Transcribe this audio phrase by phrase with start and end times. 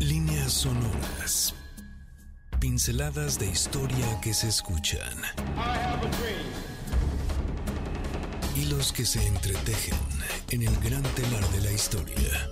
[0.00, 1.54] Líneas sonoras.
[2.58, 5.14] Pinceladas de historia que se escuchan.
[8.56, 9.98] Hilos que se entretejen
[10.52, 12.50] en el gran telar de la historia.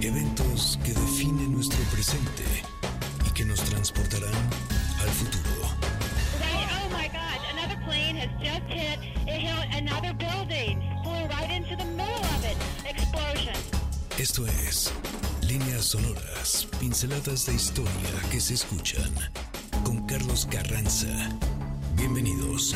[0.00, 2.44] Eventos que definen nuestro presente
[3.26, 4.34] y que nos transportarán
[5.02, 5.48] al futuro.
[14.18, 14.92] Esto es
[15.46, 17.92] Líneas Sonoras, pinceladas de historia
[18.32, 19.08] que se escuchan.
[19.84, 21.06] Con Carlos Carranza.
[21.94, 22.74] Bienvenidos.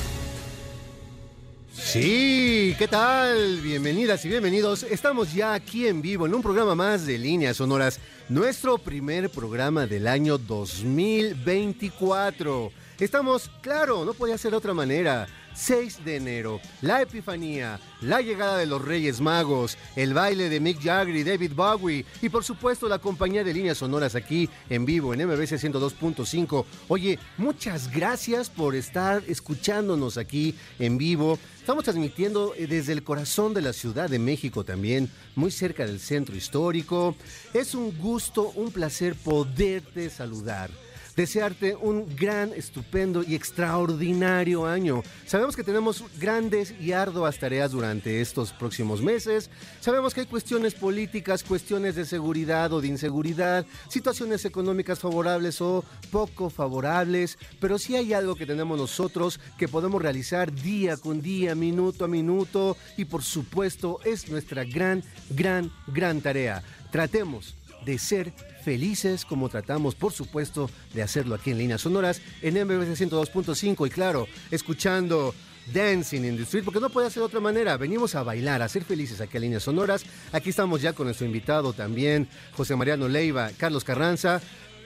[1.72, 3.60] Sí, ¿qué tal?
[3.60, 4.84] Bienvenidas y bienvenidos.
[4.84, 7.98] Estamos ya aquí en vivo en un programa más de Líneas Sonoras,
[8.28, 12.70] nuestro primer programa del año 2024.
[13.00, 15.26] Estamos, claro, no podía ser de otra manera.
[15.54, 20.82] 6 de enero, la Epifanía, la llegada de los Reyes Magos, el baile de Mick
[20.82, 25.14] Jagger y David Bowie y por supuesto la compañía de líneas sonoras aquí en vivo
[25.14, 26.64] en MBC 102.5.
[26.88, 31.38] Oye, muchas gracias por estar escuchándonos aquí en vivo.
[31.58, 36.00] Estamos transmitiendo eh, desde el corazón de la Ciudad de México también, muy cerca del
[36.00, 37.14] centro histórico.
[37.54, 40.70] Es un gusto, un placer poderte saludar
[41.16, 45.02] desearte un gran, estupendo y extraordinario año.
[45.26, 49.50] Sabemos que tenemos grandes y arduas tareas durante estos próximos meses.
[49.80, 55.84] Sabemos que hay cuestiones políticas, cuestiones de seguridad o de inseguridad, situaciones económicas favorables o
[56.10, 61.54] poco favorables, pero sí hay algo que tenemos nosotros que podemos realizar día con día,
[61.54, 66.62] minuto a minuto y por supuesto es nuestra gran, gran, gran tarea.
[66.90, 67.54] Tratemos
[67.84, 68.32] de ser
[68.62, 73.90] felices como tratamos, por supuesto, de hacerlo aquí en Líneas Sonoras, en MBC 102.5 y
[73.90, 75.34] claro, escuchando
[75.72, 77.76] Dancing in the Street, porque no puede ser de otra manera.
[77.76, 80.04] Venimos a bailar, a ser felices aquí en Líneas Sonoras.
[80.32, 84.40] Aquí estamos ya con nuestro invitado también, José Mariano Leiva, Carlos Carranza.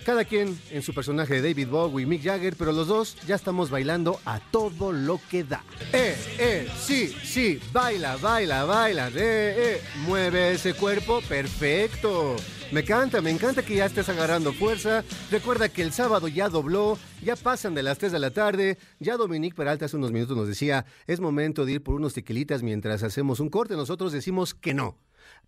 [0.05, 3.71] Cada quien en su personaje de David Bowie, Mick Jagger, pero los dos ya estamos
[3.71, 5.65] bailando a todo lo que da.
[5.93, 12.37] Eh, eh, sí, sí, baila, baila, baila, eh, eh, mueve ese cuerpo, perfecto.
[12.73, 15.05] Me encanta, me encanta que ya estés agarrando fuerza.
[15.31, 18.77] Recuerda que el sábado ya dobló, ya pasan de las 3 de la tarde.
[18.99, 22.65] Ya Dominique Peralta hace unos minutos nos decía, es momento de ir por unos tequilitas
[22.65, 23.77] mientras hacemos un corte.
[23.77, 24.99] Nosotros decimos que no.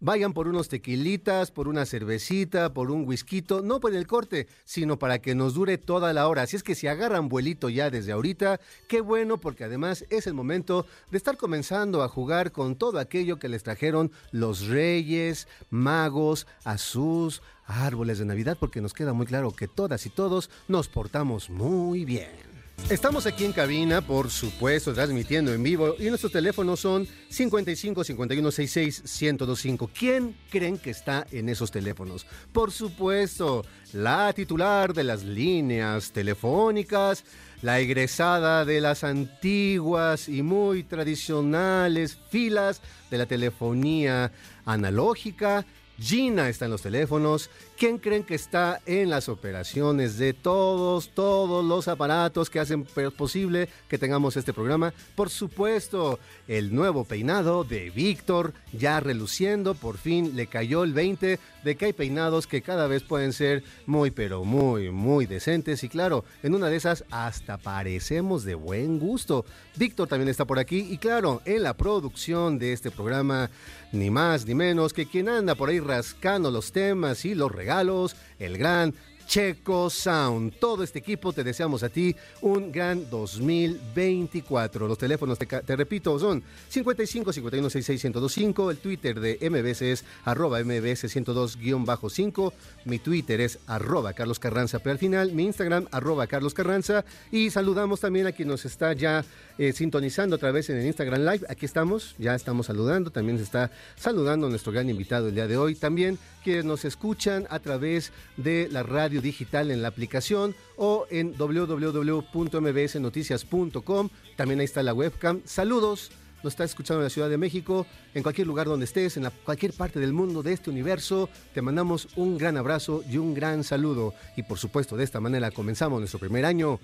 [0.00, 4.96] Vayan por unos tequilitas, por una cervecita, por un whisky, no por el corte, sino
[4.96, 6.42] para que nos dure toda la hora.
[6.42, 10.34] Así es que si agarran vuelito ya desde ahorita, qué bueno, porque además es el
[10.34, 16.46] momento de estar comenzando a jugar con todo aquello que les trajeron los reyes, magos,
[16.62, 20.86] a sus árboles de Navidad, porque nos queda muy claro que todas y todos nos
[20.86, 22.47] portamos muy bien.
[22.90, 28.50] Estamos aquí en cabina, por supuesto, transmitiendo en vivo y nuestros teléfonos son 55 51
[28.50, 29.90] 66 1025.
[29.92, 32.24] ¿Quién creen que está en esos teléfonos?
[32.50, 37.24] Por supuesto, la titular de las líneas telefónicas,
[37.60, 44.32] la egresada de las antiguas y muy tradicionales filas de la telefonía
[44.64, 45.66] analógica.
[46.00, 47.50] Gina está en los teléfonos.
[47.76, 52.84] ¿Quién creen que está en las operaciones de todos, todos los aparatos que hacen
[53.16, 54.92] posible que tengamos este programa?
[55.14, 61.38] Por supuesto, el nuevo peinado de Víctor, ya reluciendo, por fin le cayó el 20
[61.64, 65.82] de que hay peinados que cada vez pueden ser muy, pero muy, muy decentes.
[65.84, 69.44] Y claro, en una de esas hasta parecemos de buen gusto.
[69.76, 73.50] Víctor también está por aquí y claro, en la producción de este programa,
[73.92, 78.16] ni más ni menos que quien anda por ahí rascando los temas y los regalos,
[78.38, 78.94] el gran
[79.28, 80.54] Checo Sound.
[80.58, 84.88] Todo este equipo te deseamos a ti un gran 2024.
[84.88, 88.70] Los teléfonos, te, repito, son 55 51 66 1025.
[88.70, 92.52] El Twitter de MBS es arroba MBS 102-5.
[92.86, 97.04] Mi Twitter es arroba Carlos Carranza, pero al final mi Instagram arroba Carlos Carranza.
[97.30, 99.26] Y saludamos también a quien nos está ya
[99.58, 101.46] eh, sintonizando otra vez en el Instagram Live.
[101.50, 103.10] Aquí estamos, ya estamos saludando.
[103.10, 105.74] También se está saludando nuestro gran invitado el día de hoy.
[105.74, 111.36] También quienes nos escuchan a través de la radio digital en la aplicación o en
[111.36, 114.08] www.mbsnoticias.com.
[114.36, 115.42] También ahí está la webcam.
[115.44, 116.10] Saludos.
[116.42, 117.84] Nos está escuchando en la Ciudad de México,
[118.14, 121.28] en cualquier lugar donde estés, en la, cualquier parte del mundo de este universo.
[121.52, 124.14] Te mandamos un gran abrazo y un gran saludo.
[124.36, 126.78] Y por supuesto, de esta manera comenzamos nuestro primer año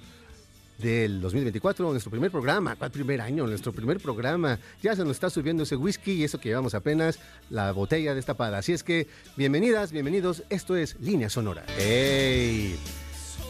[0.79, 2.77] del 2024, nuestro primer programa.
[2.77, 3.47] ¿Cuál primer año?
[3.47, 4.59] Nuestro primer programa.
[4.83, 7.19] Ya se nos está subiendo ese whisky y eso que llevamos apenas
[7.51, 8.59] la botella destapada.
[8.59, 9.07] Así es que,
[9.37, 10.43] bienvenidas, bienvenidos.
[10.51, 11.65] Esto es Línea Sonora.
[11.79, 12.77] ¡Ey!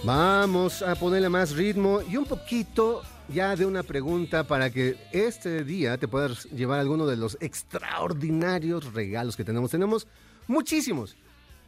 [0.05, 5.65] Vamos a ponerle más ritmo y un poquito ya de una pregunta para que este
[5.65, 9.71] día te puedas llevar alguno de los extraordinarios regalos que tenemos.
[9.71, 10.06] Tenemos
[10.47, 11.17] muchísimos,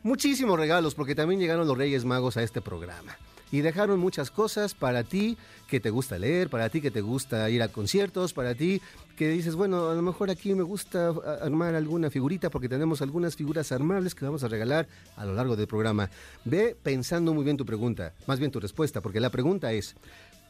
[0.03, 3.17] muchísimos regalos porque también llegaron los Reyes Magos a este programa.
[3.53, 5.37] Y dejaron muchas cosas para ti
[5.69, 8.83] que te gusta leer, para ti que te gusta ir a conciertos, para ti
[9.17, 13.03] que dices, bueno, a lo mejor aquí me gusta a- armar alguna figurita porque tenemos
[13.03, 16.11] algunas figuras armables que vamos a regalar a lo largo del programa.
[16.45, 19.95] Ve pensando muy bien tu pregunta, más bien tu respuesta, porque la pregunta es,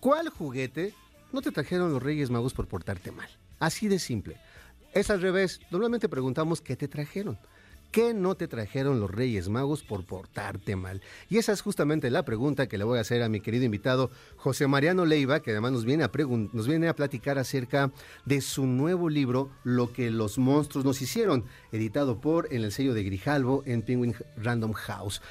[0.00, 0.94] ¿cuál juguete
[1.32, 3.28] no te trajeron los Reyes Magos por portarte mal?
[3.58, 4.36] Así de simple.
[4.94, 5.60] Es al revés.
[5.70, 7.38] Normalmente preguntamos qué te trajeron.
[7.96, 11.00] ¿Qué no te trajeron los Reyes Magos por portarte mal?
[11.30, 14.10] Y esa es justamente la pregunta que le voy a hacer a mi querido invitado
[14.36, 16.10] José Mariano Leiva, que además nos viene a,
[16.52, 17.90] nos viene a platicar acerca
[18.26, 22.92] de su nuevo libro, Lo que los monstruos nos hicieron, editado por en el sello
[22.92, 25.22] de Grijalvo en Penguin Random House.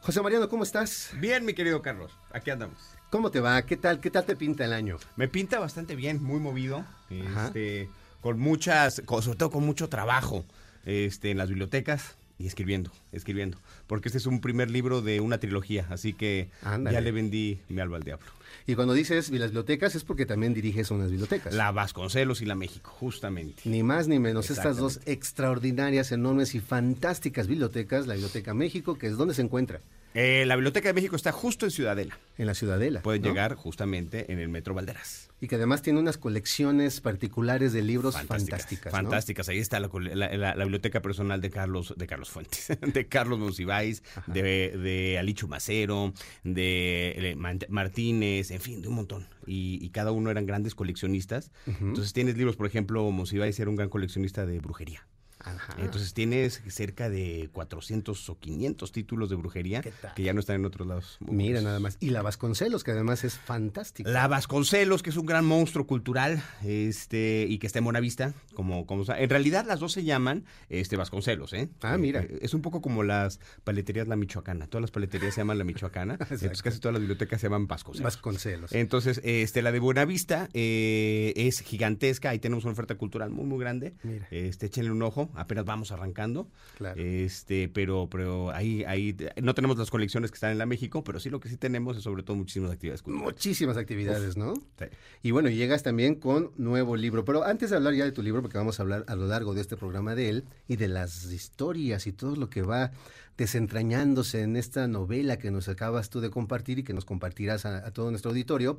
[0.00, 1.12] José Mariano, ¿cómo estás?
[1.20, 2.76] Bien, mi querido Carlos, aquí andamos.
[3.10, 3.62] ¿Cómo te va?
[3.62, 4.00] ¿Qué tal?
[4.00, 4.96] ¿Qué tal te pinta el año?
[5.14, 6.84] Me pinta bastante bien, muy movido,
[7.28, 7.46] Ajá.
[7.46, 7.88] este,
[8.20, 10.44] con muchas, con- sobre todo con mucho trabajo
[10.84, 13.58] este, en las bibliotecas y escribiendo, escribiendo.
[13.86, 16.94] Porque este es un primer libro de una trilogía, así que Ándale.
[16.94, 18.26] ya le vendí mi alma al diablo.
[18.66, 21.52] Y cuando dices las bibliotecas es porque también diriges unas bibliotecas.
[21.54, 23.62] La Vasconcelos y la México, justamente.
[23.66, 29.08] Ni más ni menos, estas dos extraordinarias, enormes y fantásticas bibliotecas, la Biblioteca México, que
[29.08, 29.80] es donde se encuentra,
[30.14, 32.18] Eh, la Biblioteca de México está justo en Ciudadela.
[32.36, 33.00] en la Ciudadela.
[33.02, 33.28] Pueden ¿no?
[33.28, 35.28] llegar justamente en el Metro Valderas.
[35.40, 38.86] Y que además tiene unas colecciones particulares de libros fantásticas.
[38.92, 38.98] ¿no?
[38.98, 39.48] Fantásticas.
[39.48, 43.38] Ahí está la, la- la- la biblioteca personal de Carlos, de Carlos Fuentes, de Carlos
[43.38, 46.12] Monsiváis, de, de Alicho Macero,
[46.44, 47.36] de eh,
[47.68, 49.26] Martínez, en fin, de un montón.
[49.46, 51.50] Y, y cada uno eran grandes coleccionistas.
[51.66, 55.06] Entonces tienes libros, por ejemplo, Monsiváis era un gran coleccionista de brujería.
[55.44, 55.74] Ajá.
[55.78, 60.64] Entonces tienes cerca de 400 o 500 títulos de brujería que ya no están en
[60.64, 61.16] otros lados.
[61.20, 61.96] Mira nada más.
[62.00, 64.10] Y la Vasconcelos, que además es fantástica.
[64.10, 68.86] La Vasconcelos, que es un gran monstruo cultural, este, y que está en Buenavista, como,
[68.86, 71.68] como en realidad las dos se llaman este Vasconcelos, ¿eh?
[71.82, 72.20] Ah, mira.
[72.22, 74.66] Eh, Es un poco como las paleterías La Michoacana.
[74.66, 78.04] Todas las paleterías se llaman La Michoacana, entonces casi todas las bibliotecas se llaman Vasconcelos.
[78.04, 78.72] Vasconcelos.
[78.72, 83.58] Entonces, este, la de Buenavista eh, es gigantesca, ahí tenemos una oferta cultural muy, muy
[83.58, 83.94] grande.
[84.02, 84.26] Mira.
[84.30, 86.48] Este, échenle un ojo, apenas vamos arrancando.
[86.76, 87.00] Claro.
[87.00, 91.20] Este, pero, pero ahí, ahí no tenemos las colecciones que están en la México, pero
[91.20, 93.34] sí lo que sí tenemos es sobre todo muchísimas actividades culturales.
[93.34, 94.54] Muchísimas actividades, ¿no?
[94.54, 94.86] Sí.
[95.22, 97.24] Y bueno, llegas también con nuevo libro.
[97.24, 99.54] Pero antes de hablar ya de tu libro, porque vamos a hablar a lo largo
[99.54, 102.92] de este programa de él y de las historias y todo lo que va
[103.36, 107.86] desentrañándose en esta novela que nos acabas tú de compartir y que nos compartirás a,
[107.86, 108.78] a todo nuestro auditorio.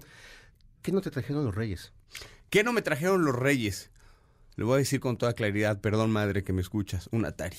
[0.81, 1.91] ¿Qué no te trajeron los reyes?
[2.49, 3.91] ¿Qué no me trajeron los reyes?
[4.55, 7.57] Le voy a decir con toda claridad, perdón madre que me escuchas, un Atari.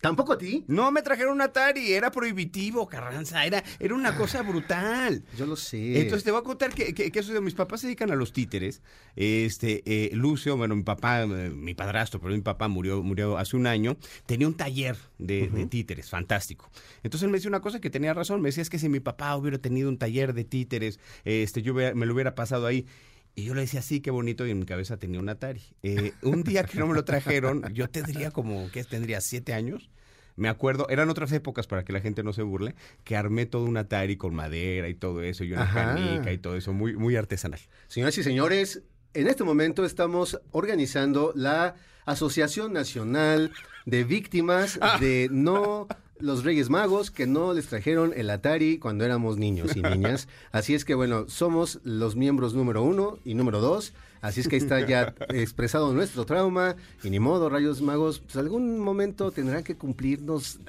[0.00, 0.64] ¿Tampoco a ti?
[0.66, 5.22] No me trajeron un Atari, era prohibitivo, Carranza, era, era una cosa brutal.
[5.36, 6.00] Yo lo sé.
[6.00, 8.14] Entonces te voy a contar que, que, que eso de mis papás se dedican a
[8.14, 8.80] los títeres.
[9.14, 13.56] Este, eh, Lucio, bueno, mi papá, eh, mi padrastro, pero mi papá murió, murió hace
[13.56, 16.70] un año, tenía un taller de, de títeres, fantástico.
[17.02, 19.00] Entonces él me decía una cosa que tenía razón, me decía es que si mi
[19.00, 22.86] papá hubiera tenido un taller de títeres, este, yo me lo hubiera pasado ahí.
[23.34, 25.62] Y yo le decía, sí, qué bonito, y en mi cabeza tenía un Atari.
[25.82, 28.84] Eh, un día que no me lo trajeron, yo tendría como, ¿qué?
[28.84, 29.90] Tendría siete años.
[30.36, 32.74] Me acuerdo, eran otras épocas para que la gente no se burle,
[33.04, 35.94] que armé todo un Atari con madera y todo eso, y una Ajá.
[35.94, 37.60] canica y todo eso, muy, muy artesanal.
[37.88, 38.82] Señoras y señores,
[39.12, 41.74] en este momento estamos organizando la
[42.06, 43.52] Asociación Nacional
[43.86, 45.88] de Víctimas de No
[46.20, 50.28] los Reyes Magos que no les trajeron el Atari cuando éramos niños y niñas.
[50.52, 53.92] Así es que bueno, somos los miembros número uno y número dos.
[54.20, 58.36] Así es que ahí está ya expresado nuestro trauma y ni modo, Rayos Magos, pues
[58.36, 60.60] algún momento tendrán que cumplirnos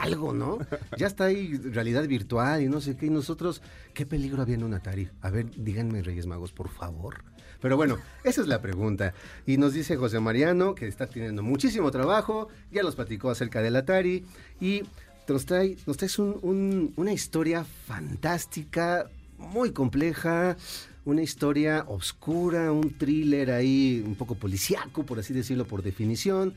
[0.00, 0.58] algo, ¿no?
[0.96, 3.06] Ya está ahí realidad virtual y no sé qué.
[3.06, 3.60] Y nosotros,
[3.92, 5.10] ¿qué peligro había en un Atari?
[5.20, 7.22] A ver, díganme, Reyes Magos, por favor.
[7.60, 9.14] Pero bueno, esa es la pregunta.
[9.46, 13.76] Y nos dice José Mariano que está teniendo muchísimo trabajo, ya nos platicó acerca del
[13.76, 14.24] Atari
[14.60, 14.82] y
[15.28, 20.56] nos trae, nos un- una historia fantástica, muy compleja,
[21.04, 26.54] una historia oscura, un thriller ahí un poco policíaco, por así decirlo, por definición,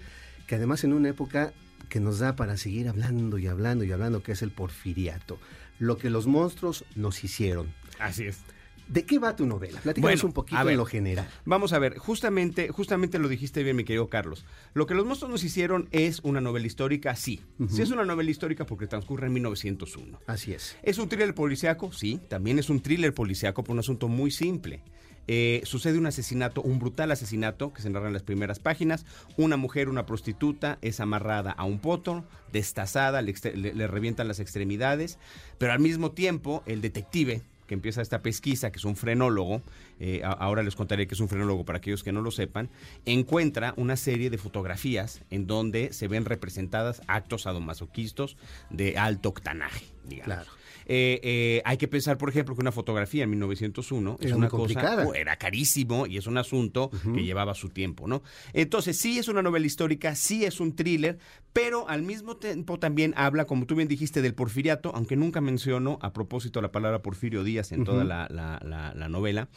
[0.48, 1.53] que además en una época
[1.89, 5.38] que nos da para seguir hablando y hablando y hablando, que es el porfiriato,
[5.79, 7.67] lo que los monstruos nos hicieron.
[8.00, 8.39] Así es.
[8.88, 9.80] ¿De qué va tu novela?
[9.82, 10.74] Platícanos Bueno, un poquito a ver.
[10.74, 11.28] en lo general.
[11.46, 14.46] Vamos a ver, justamente, justamente lo dijiste bien, mi querido Carlos.
[14.74, 17.42] Lo que los monstruos nos hicieron es una novela histórica, sí.
[17.70, 20.20] Sí es una novela histórica porque transcurre en 1901.
[20.28, 20.75] Así es.
[20.84, 21.92] ¿Es un thriller policiaco?
[21.92, 24.82] Sí, también es un thriller policiaco por un asunto muy simple.
[25.25, 29.06] Eh, sucede un asesinato, un brutal asesinato que se narra en las primeras páginas.
[29.38, 34.28] Una mujer, una prostituta, es amarrada a un potro, destazada, le, extre- le- le revientan
[34.28, 35.18] las extremidades,
[35.58, 39.62] pero al mismo tiempo el detective que empieza esta pesquisa, que es un frenólogo,
[40.00, 42.70] eh, ahora les contaré que es un frenólogo para aquellos que no lo sepan,
[43.05, 48.38] encuentra una serie de fotografías en donde se ven representadas actos sadomasoquistos
[48.70, 50.46] de alto octanaje, digamos.
[50.46, 50.62] Claro.
[50.86, 54.46] Eh, eh, hay que pensar, por ejemplo, que una fotografía en 1901 es Era una
[54.48, 55.06] muy complicada.
[55.06, 58.24] cosa, era carísimo y es un asunto que llevaba su tiempo, ¿no?
[58.54, 61.18] Entonces, sí es una novela histórica, sí es un thriller,
[61.54, 66.00] pero al mismo tiempo también habla, como tú bien dijiste, del porfiriato, aunque nunca menciono
[66.02, 69.50] a propósito la palabra Porfirio Díaz en toda la, la- la- la novela.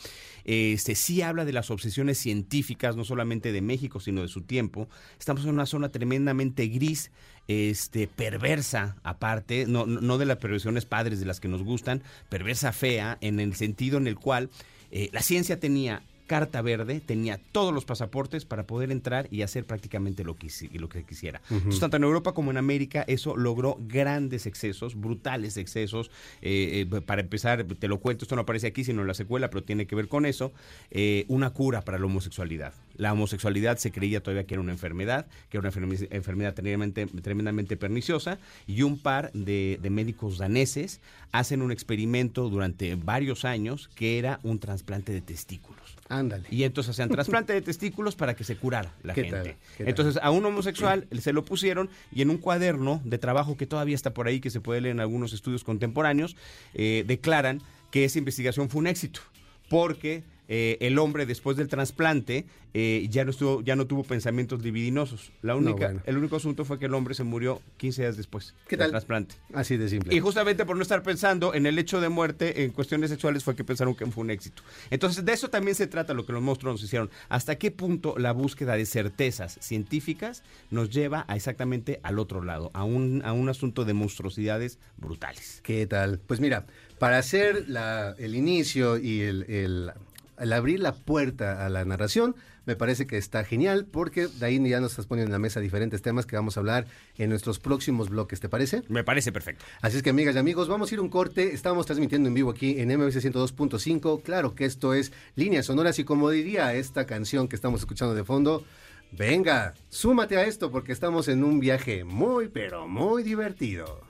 [0.44, 4.88] Este, sí habla de las obsesiones científicas, no solamente de México, sino de su tiempo.
[5.18, 7.10] Estamos en una zona tremendamente gris,
[7.48, 12.72] este, perversa, aparte, no, no de las perversiones padres de las que nos gustan, perversa
[12.72, 14.50] fea, en el sentido en el cual
[14.90, 19.64] eh, la ciencia tenía carta verde, tenía todos los pasaportes para poder entrar y hacer
[19.64, 21.40] prácticamente lo que, lo que quisiera.
[21.50, 26.10] Entonces, tanto en Europa como en América, eso logró grandes excesos, brutales excesos.
[26.42, 29.50] Eh, eh, para empezar, te lo cuento, esto no aparece aquí, sino en la secuela,
[29.50, 30.52] pero tiene que ver con eso,
[30.90, 32.74] eh, una cura para la homosexualidad.
[32.96, 37.76] La homosexualidad se creía todavía que era una enfermedad, que era una enfermedad tremendamente, tremendamente
[37.76, 41.00] perniciosa, y un par de, de médicos daneses
[41.32, 45.96] hacen un experimento durante varios años que era un trasplante de testículos.
[46.08, 46.46] Ándale.
[46.50, 49.36] Y entonces hacían trasplante de testículos para que se curara la ¿Qué gente.
[49.36, 49.44] tal?
[49.44, 49.88] ¿Qué tal?
[49.88, 53.94] Entonces a un homosexual se lo pusieron y en un cuaderno de trabajo que todavía
[53.94, 56.36] está por ahí, que se puede leer en algunos estudios contemporáneos,
[56.74, 57.60] eh, declaran
[57.90, 59.20] que esa investigación fue un éxito.
[59.68, 64.62] Porque eh, el hombre después del trasplante eh, ya no estuvo, ya no tuvo pensamientos
[64.62, 65.32] libidinosos.
[65.42, 66.02] La única, bueno.
[66.04, 68.90] el único asunto fue que el hombre se murió 15 días después ¿Qué del tal?
[68.90, 69.34] trasplante.
[69.54, 70.14] Así de simple.
[70.14, 73.56] Y justamente por no estar pensando en el hecho de muerte en cuestiones sexuales fue
[73.56, 74.62] que pensaron que fue un éxito.
[74.90, 77.10] Entonces, de eso también se trata lo que los monstruos nos hicieron.
[77.30, 82.70] ¿Hasta qué punto la búsqueda de certezas científicas nos lleva a exactamente al otro lado,
[82.74, 85.60] a un, a un asunto de monstruosidades brutales?
[85.62, 86.20] ¿Qué tal?
[86.26, 86.66] Pues mira,
[86.98, 89.92] para hacer la- el inicio y el, el-
[90.38, 94.68] el abrir la puerta a la narración, me parece que está genial porque de ahí
[94.68, 97.60] ya nos estás poniendo en la mesa diferentes temas que vamos a hablar en nuestros
[97.60, 98.82] próximos bloques, ¿te parece?
[98.88, 99.64] Me parece perfecto.
[99.80, 101.54] Así es que amigas y amigos, vamos a ir un corte.
[101.54, 104.22] Estamos transmitiendo en vivo aquí en MBC 102.5.
[104.22, 108.24] Claro que esto es líneas sonoras y como diría esta canción que estamos escuchando de
[108.24, 108.64] fondo,
[109.12, 114.02] venga, súmate a esto porque estamos en un viaje muy, pero muy divertido.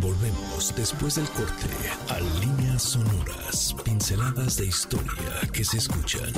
[0.00, 1.66] Volvemos después del corte
[2.10, 6.32] a líneas sonoras, pinceladas de historia que se escuchan.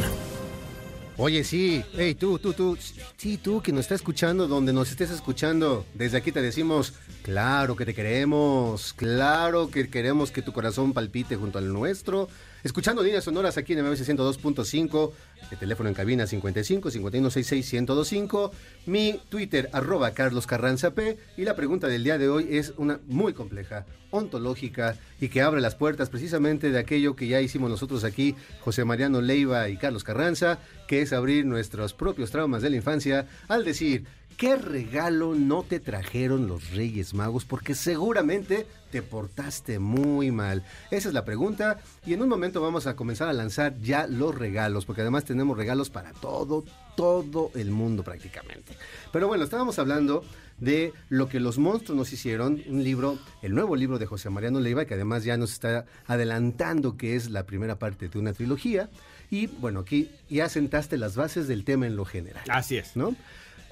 [1.17, 2.79] Oye, sí, hey, tú, tú, tú,
[3.17, 7.75] sí, tú que nos estás escuchando, donde nos estés escuchando, desde aquí te decimos, claro
[7.75, 12.29] que te queremos, claro que queremos que tu corazón palpite junto al nuestro,
[12.65, 15.13] escuchando líneas sonoras aquí en MBC 102.5,
[15.51, 18.53] el teléfono en cabina 55 5166 1025,
[18.87, 23.01] mi Twitter arroba Carlos Carranza P, y la pregunta del día de hoy es una
[23.07, 28.05] muy compleja, ontológica, y que abre las puertas precisamente de aquello que ya hicimos nosotros
[28.05, 32.77] aquí, José Mariano Leiva y Carlos Carranza, que es abrir nuestros propios traumas de la
[32.77, 34.05] infancia al decir,
[34.39, 37.45] ¿qué regalo no te trajeron los Reyes Magos?
[37.45, 40.65] Porque seguramente te portaste muy mal.
[40.93, 44.35] Esa es la pregunta y en un momento vamos a comenzar a lanzar ya los
[44.35, 46.65] regalos, porque además tenemos regalos para todo,
[46.97, 48.77] todo el mundo prácticamente.
[49.13, 50.25] Pero bueno, estábamos hablando
[50.59, 54.61] de lo que los monstruos nos hicieron, un libro, el nuevo libro de José Mariano
[54.61, 58.89] Leiva, que además ya nos está adelantando que es la primera parte de una trilogía.
[59.31, 62.45] Y bueno, aquí ya sentaste las bases del tema en lo general.
[62.49, 62.97] Así es.
[62.97, 63.17] ¿no?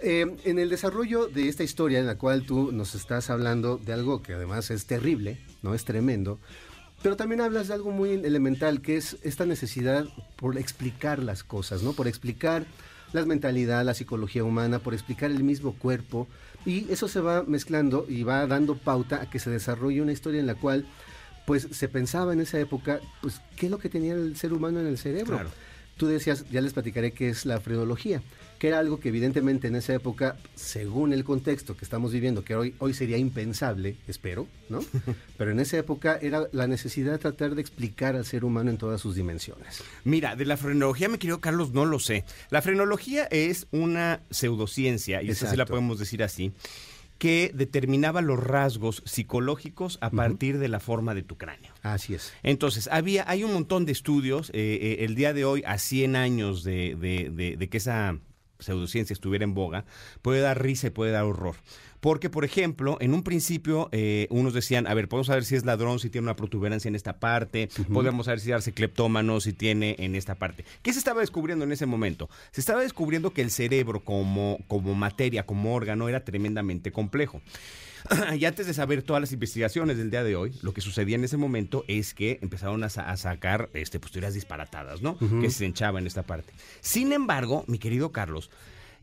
[0.03, 3.95] Eh, en el desarrollo de esta historia en la cual tú nos estás hablando de
[3.95, 6.39] algo que además es terrible, no es tremendo,
[7.03, 11.83] pero también hablas de algo muy elemental que es esta necesidad por explicar las cosas,
[11.83, 11.93] ¿no?
[11.93, 12.67] Por explicar
[13.13, 16.27] la mentalidad, la psicología humana, por explicar el mismo cuerpo
[16.67, 20.41] y eso se va mezclando y va dando pauta a que se desarrolle una historia
[20.41, 20.87] en la cual
[21.47, 24.81] pues se pensaba en esa época, pues qué es lo que tenía el ser humano
[24.81, 25.37] en el cerebro.
[25.37, 25.51] Claro.
[25.97, 28.21] Tú decías, ya les platicaré qué es la frenología,
[28.59, 32.55] que era algo que evidentemente en esa época, según el contexto que estamos viviendo, que
[32.57, 34.81] hoy, hoy sería impensable, espero, ¿no?
[35.37, 38.79] Pero en esa época era la necesidad de tratar de explicar al ser humano en
[38.79, 39.83] todas sus dimensiones.
[40.05, 42.25] Mira, de la frenología, mi querido Carlos, no lo sé.
[42.51, 46.53] La frenología es una pseudociencia, y esa sí la podemos decir así,
[47.19, 51.73] que determinaba los rasgos psicológicos a partir de la forma de tu cráneo.
[51.83, 52.33] Así es.
[52.43, 54.51] Entonces, había, hay un montón de estudios.
[54.51, 58.19] eh, eh, el día de hoy, a 100 años de, de- de- de que esa
[58.59, 59.85] pseudociencia estuviera en boga,
[60.23, 61.57] puede dar risa y puede dar horror.
[62.01, 65.65] Porque, por ejemplo, en un principio, eh, unos decían, a ver, podemos saber si es
[65.65, 69.97] ladrón, si tiene una protuberancia en esta parte, podemos saber si darse cleptómano, si tiene
[69.99, 70.65] en esta parte.
[70.83, 72.29] ¿Qué se estaba descubriendo en ese momento?
[72.53, 77.41] Se estaba descubriendo que el cerebro como, como materia, como órgano, era tremendamente complejo.
[78.39, 81.25] y antes de saber todas las investigaciones del día de hoy, lo que sucedía en
[81.25, 85.17] ese momento es que empezaron a, sa- a sacar este, pues, teorías disparatadas, ¿no?
[85.19, 86.53] Que se hinchaba en esta parte.
[86.81, 88.51] Sin embargo, mi querido Carlos,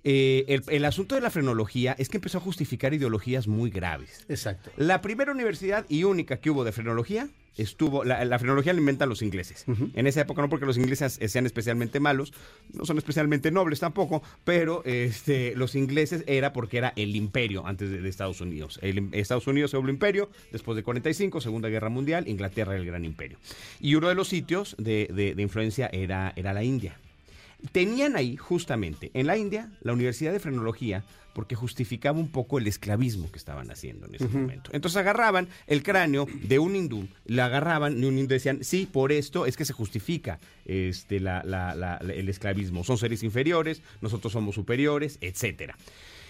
[0.04, 4.26] eh, el, el asunto de la frenología es que empezó a justificar ideologías muy graves.
[4.30, 4.72] Exacto.
[4.78, 9.08] La primera universidad y única que hubo de frenología estuvo, la, la frenología la inventan
[9.10, 9.64] los ingleses.
[9.94, 12.34] En esa época no porque los ingleses sean especialmente malos,
[12.74, 17.92] no son especialmente nobles tampoco, pero este, los ingleses era porque era el imperio antes
[17.92, 18.80] de, de Estados Unidos.
[18.82, 22.88] El, Estados Unidos se vuelve imperio después de 45, Segunda Guerra Mundial, Inglaterra era el
[22.88, 23.38] gran imperio.
[23.80, 26.98] Y uno de los sitios de, de- de influencia era, era la India.
[27.72, 31.03] Tenían ahí, justamente, en la India, la Universidad de Frenología,
[31.34, 34.70] porque justificaba un poco el esclavismo que estaban haciendo en ese momento.
[34.74, 39.12] Entonces agarraban el cráneo de un hindú, le agarraban y un hindú decían, sí, por
[39.12, 42.84] esto es que se justifica este, la- la- la- la- el esclavismo.
[42.84, 45.75] Son seres inferiores, nosotros somos superiores, etcétera.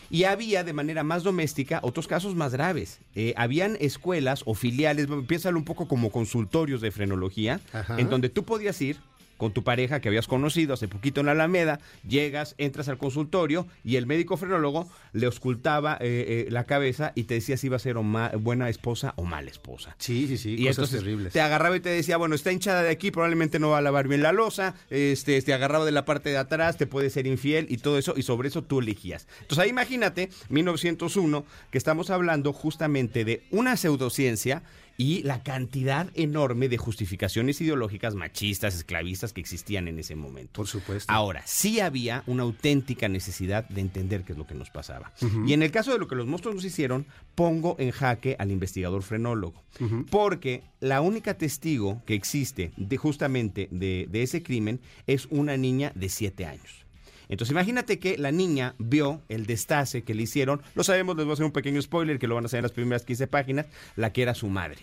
[0.09, 2.99] Y había de manera más doméstica otros casos más graves.
[3.15, 7.99] Eh, habían escuelas o filiales, piénsalo un poco como consultorios de frenología, Ajá.
[7.99, 8.97] en donde tú podías ir
[9.37, 13.67] con tu pareja que habías conocido hace poquito en la Alameda, llegas, entras al consultorio
[13.83, 17.75] y el médico frenólogo le auscultaba eh, eh, la cabeza y te decía si iba
[17.75, 19.95] a ser o ma- buena esposa o mala esposa.
[19.99, 20.53] Sí, sí, sí.
[20.53, 21.33] Y cosas entonces terribles.
[21.33, 24.07] te agarraba y te decía, bueno, está hinchada de aquí, probablemente no va a lavar
[24.07, 27.67] bien la losa, este, te agarraba de la parte de atrás, te puede ser infiel
[27.69, 29.27] y todo eso, y sobre eso tú elegías.
[29.41, 34.63] Entonces ahí imagínate, 1901, que estamos hablando justamente de una pseudociencia
[34.97, 40.53] y la cantidad enorme de justificaciones ideológicas machistas, esclavistas que existían en ese momento.
[40.53, 41.12] Por supuesto.
[41.12, 45.12] Ahora, sí había una auténtica necesidad de entender qué es lo que nos pasaba.
[45.45, 48.51] Y en el caso de lo que los monstruos nos hicieron, pongo en jaque al
[48.51, 49.63] investigador frenólogo.
[50.09, 55.91] Porque la única testigo que existe de justamente de, de ese crimen es una niña
[55.95, 56.82] de 7 años.
[57.30, 61.32] Entonces imagínate que la niña vio el destace que le hicieron, lo sabemos, les voy
[61.32, 63.65] a hacer un pequeño spoiler que lo van a hacer en las primeras 15 páginas,
[63.96, 64.80] la que era su madre.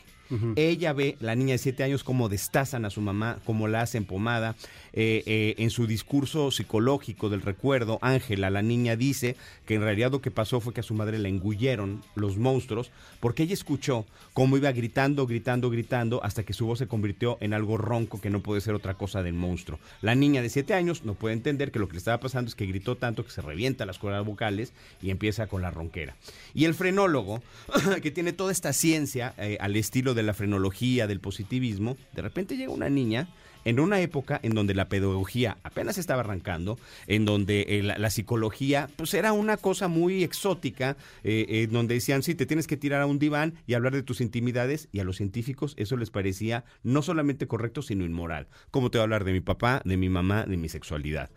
[0.57, 4.05] Ella ve, la niña de 7 años, cómo destazan a su mamá, cómo la hacen
[4.05, 4.57] pomada.
[4.93, 10.11] Eh, eh, en su discurso psicológico del recuerdo, Ángela, la niña, dice que en realidad
[10.11, 14.05] lo que pasó fue que a su madre la engulleron los monstruos, porque ella escuchó
[14.33, 18.31] cómo iba gritando, gritando, gritando, hasta que su voz se convirtió en algo ronco que
[18.31, 19.79] no puede ser otra cosa del monstruo.
[20.03, 22.55] La niña de 7 años no puede entender que lo que le estaba pasando es
[22.55, 26.17] que gritó tanto que se revienta las cuerdas vocales y empieza con la ronquera.
[26.55, 27.43] Y el frenólogo,
[28.03, 32.57] que tiene toda esta ciencia eh, al estilo de la frenología, del positivismo, de repente
[32.57, 33.29] llega una niña
[33.65, 38.11] en una época en donde la pedagogía apenas estaba arrancando, en donde eh, la, la
[38.11, 42.77] psicología pues era una cosa muy exótica, eh, eh, donde decían, sí, te tienes que
[42.77, 46.11] tirar a un diván y hablar de tus intimidades, y a los científicos eso les
[46.11, 48.49] parecía no solamente correcto, sino inmoral.
[48.71, 51.31] ¿Cómo te voy a hablar de mi papá, de mi mamá, de mi sexualidad?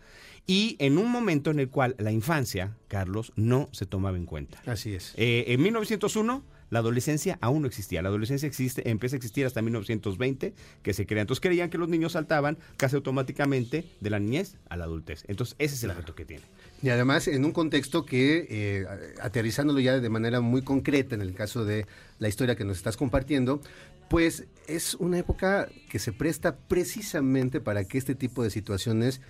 [0.46, 4.60] Y en un momento en el cual la infancia, Carlos, no se tomaba en cuenta.
[4.66, 5.14] Así es.
[5.16, 8.02] Eh, en 1901 la adolescencia aún no existía.
[8.02, 11.22] La adolescencia existe, empieza a existir hasta 1920, que se crea.
[11.22, 15.24] Entonces creían que los niños saltaban casi automáticamente de la niñez a la adultez.
[15.28, 16.44] Entonces ese es el reto que tiene.
[16.82, 18.86] Y además en un contexto que, eh,
[19.22, 21.86] aterrizándolo ya de manera muy concreta en el caso de
[22.18, 23.60] la historia que nos estás compartiendo,
[24.08, 29.20] pues es una época que se presta precisamente para que este tipo de situaciones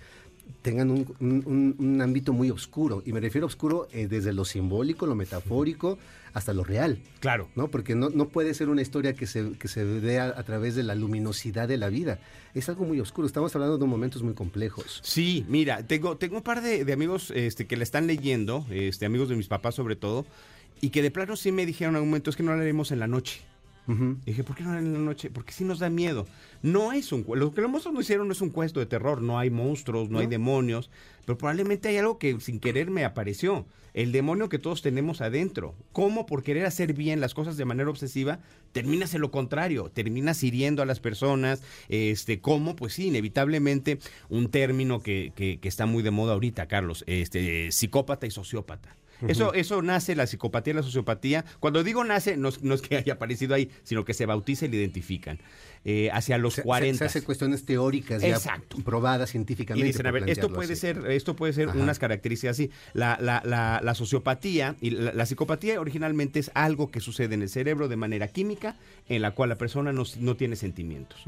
[0.63, 3.03] tengan un, un- ámbito muy oscuro.
[3.05, 5.99] Y me refiero a oscuro eh, desde lo simbólico, lo metafórico,
[6.33, 6.99] hasta lo real.
[7.21, 7.49] Claro.
[7.55, 7.69] ¿no?
[7.69, 10.83] Porque no, no puede ser una historia que se, que se vea a través de
[10.83, 12.19] la luminosidad de la vida.
[12.55, 13.27] Es algo muy oscuro.
[13.27, 15.01] Estamos hablando de momentos muy complejos.
[15.03, 19.07] Sí, mira, tengo, tengo un par de, de amigos este, que la están leyendo, este,
[19.07, 20.25] amigos de mis papás sobre todo,
[20.81, 22.91] y que de plano sí me dijeron en algún momento, es que no la leemos
[22.91, 23.41] en la noche.
[23.87, 25.31] Y dije, ¿por qué no en la noche?
[25.31, 26.27] Porque sí nos da miedo.
[26.63, 29.21] No es un Lo que los monstruos no hicieron no es un cuento de terror.
[29.21, 30.91] No hay monstruos, no, hay demonios.
[31.27, 33.67] Pero probablemente hay algo que sin querer me apareció.
[33.93, 35.75] El demonio que todos tenemos adentro.
[35.93, 38.41] ¿Cómo por querer hacer bien las cosas de manera obsesiva
[38.73, 39.91] terminas en lo contrario?
[39.93, 41.63] Terminas hiriendo a las personas.
[41.89, 42.75] Este, ¿Cómo?
[42.77, 43.99] Pues sí, inevitablemente
[44.31, 47.05] un término que, que- que está muy de moda ahorita, Carlos.
[47.07, 48.97] Este, psicópata y sociópata.
[49.29, 51.45] Eso, eso nace, la psicopatía y la sociopatía.
[51.61, 54.67] Cuando digo nace, no, es- no es que haya aparecido ahí, sino que se bautiza
[54.67, 55.39] y le identifican.
[55.87, 56.99] Eh, hacia los Se- se- 40.
[56.99, 58.79] Se, hace cuestiones teóricas ya Exacto.
[58.83, 59.87] probadas Y científicamente.
[59.87, 60.81] dicen, a ver, esto puede así.
[60.81, 61.79] ser, esto puede ser Ajá.
[61.79, 62.71] unas características así.
[62.95, 67.43] La, la, la, la sociopatía y la, la psicopatía originalmente es algo que sucede en
[67.43, 68.77] el cerebro de manera química,
[69.11, 71.21] en la cual la persona no, no tiene sentimientos.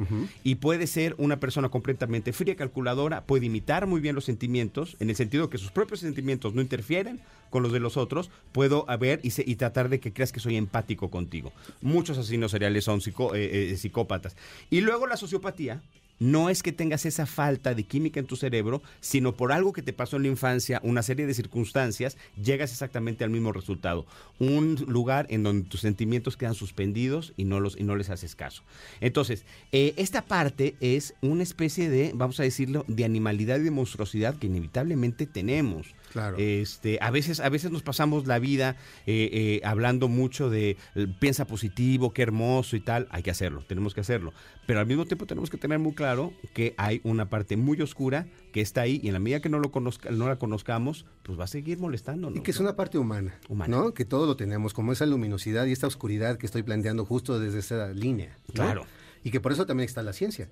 [0.43, 5.11] Y puede ser una persona completamente fría, calculadora, puede imitar muy bien los sentimientos, en
[5.11, 9.21] el sentido que sus propios sentimientos no interfieren con los de los otros, puedo haber
[9.23, 11.53] y, se- y tratar de que creas que soy empático contigo.
[11.83, 14.35] Muchos asesinos seriales son psicó- eh, eh, psicópatas.
[14.71, 15.83] Y luego la sociopatía
[16.19, 19.83] no es que tengas esa falta de química en tu cerebro, sino por algo que
[19.83, 24.07] te pasó en la infancia, una serie de circunstancias, llegas exactamente al mismo resultado.
[24.39, 28.35] Un lugar en donde tus sentimientos quedan suspendidos y no, los, y no les haces
[28.35, 28.63] caso.
[29.03, 33.71] Entonces, eh, esta parte es una especie de, vamos a decirlo, de animalidad y de
[33.71, 35.89] monstruosidad que inevitablemente tenemos.
[36.13, 36.37] Claro.
[36.39, 41.07] Este, a veces, a veces nos pasamos la vida eh, eh, hablando mucho de eh,
[41.19, 43.07] piensa positivo, qué hermoso y tal.
[43.11, 44.33] Hay que hacerlo, tenemos que hacerlo.
[44.67, 48.27] Pero al mismo tiempo tenemos que tener muy claro que hay una parte muy oscura
[48.53, 51.39] que está ahí y en la medida que no lo conozca, no la conozcamos, pues
[51.39, 52.39] va a seguir molestándonos.
[52.39, 53.77] Y que es una parte humana, Humana.
[53.77, 53.95] ¿no?
[53.95, 57.59] Que todo lo tenemos, como esa luminosidad y esta oscuridad que estoy planteando justo desde
[57.59, 58.37] esa línea.
[58.49, 58.55] ¿no?
[58.55, 58.87] Claro.
[59.23, 60.49] Y que por eso también está la ciencia.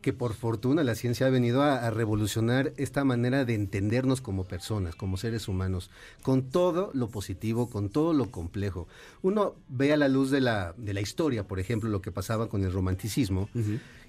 [0.00, 4.44] Que por fortuna la ciencia ha venido a, a revolucionar esta manera de entendernos como
[4.44, 5.90] personas, como seres humanos,
[6.22, 8.86] con todo lo positivo, con todo lo complejo.
[9.22, 12.48] Uno ve a la luz de la, de la historia, por ejemplo, lo que pasaba
[12.48, 13.48] con el romanticismo,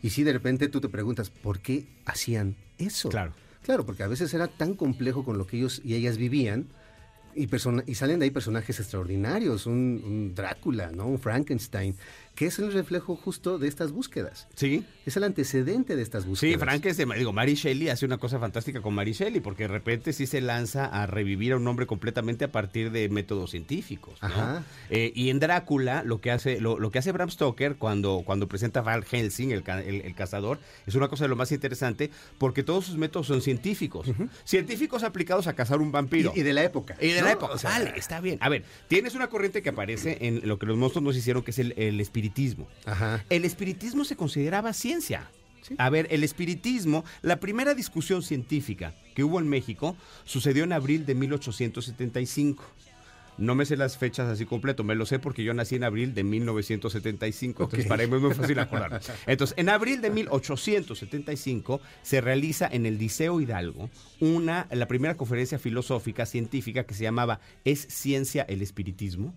[0.04, 3.10] y si de repente tú te preguntas, ¿por qué hacían eso?
[3.10, 3.34] Claro.
[3.64, 6.68] Claro, porque a veces era tan complejo con lo que ellos y ellas vivían
[7.36, 11.08] y, persona- y salen de ahí personajes extraordinarios, un, un Drácula, ¿no?
[11.08, 11.96] un Frankenstein,
[12.40, 14.48] que es el reflejo justo de estas búsquedas.
[14.56, 14.86] Sí.
[15.06, 16.54] Es el antecedente de estas búsquedas.
[16.54, 19.64] Sí, Frank es de, digo, Mary Shelley hace una cosa fantástica con Mary Shelley, porque
[19.64, 23.52] de repente sí se lanza a revivir a un hombre completamente a partir de métodos
[23.52, 24.18] científicos.
[24.22, 24.28] ¿no?
[24.30, 24.64] Ajá.
[24.90, 28.48] Eh, y en Drácula, lo que hace, lo, lo que hace Bram Stoker cuando, cuando
[28.48, 32.10] presenta a Val Helsing, el, el- el cazador, es una cosa de lo más interesante,
[32.38, 34.08] porque todos sus métodos son científicos.
[34.46, 36.32] Científicos aplicados a cazar un vampiro.
[36.34, 36.96] Y, y de la época.
[37.02, 37.26] Y de ¿no?
[37.26, 38.38] la época, O sea, vale, está bien.
[38.40, 41.52] A ver, tienes una corriente que aparece en lo que los monstruos nos hicieron, que
[41.52, 42.68] es el, el espiritismo.
[42.86, 43.26] Ajá.
[43.30, 45.30] El espiritismo se consideraba ciencia.
[45.62, 45.76] Sí.
[45.78, 51.06] A ver, el espiritismo, la primera discusión científica que hubo en México sucedió en abril
[51.06, 52.64] de 1875.
[53.38, 56.14] No me sé las fechas así completo, me lo sé porque yo nací en abril
[56.14, 59.02] de 1975, entonces para mí es muy fácil acordar.
[59.28, 63.90] Entonces, en abril de 1875 se realiza en el Liceo Hidalgo
[64.20, 69.34] una, la primera conferencia filosófica científica que se llamaba ¿Es ciencia el espiritismo?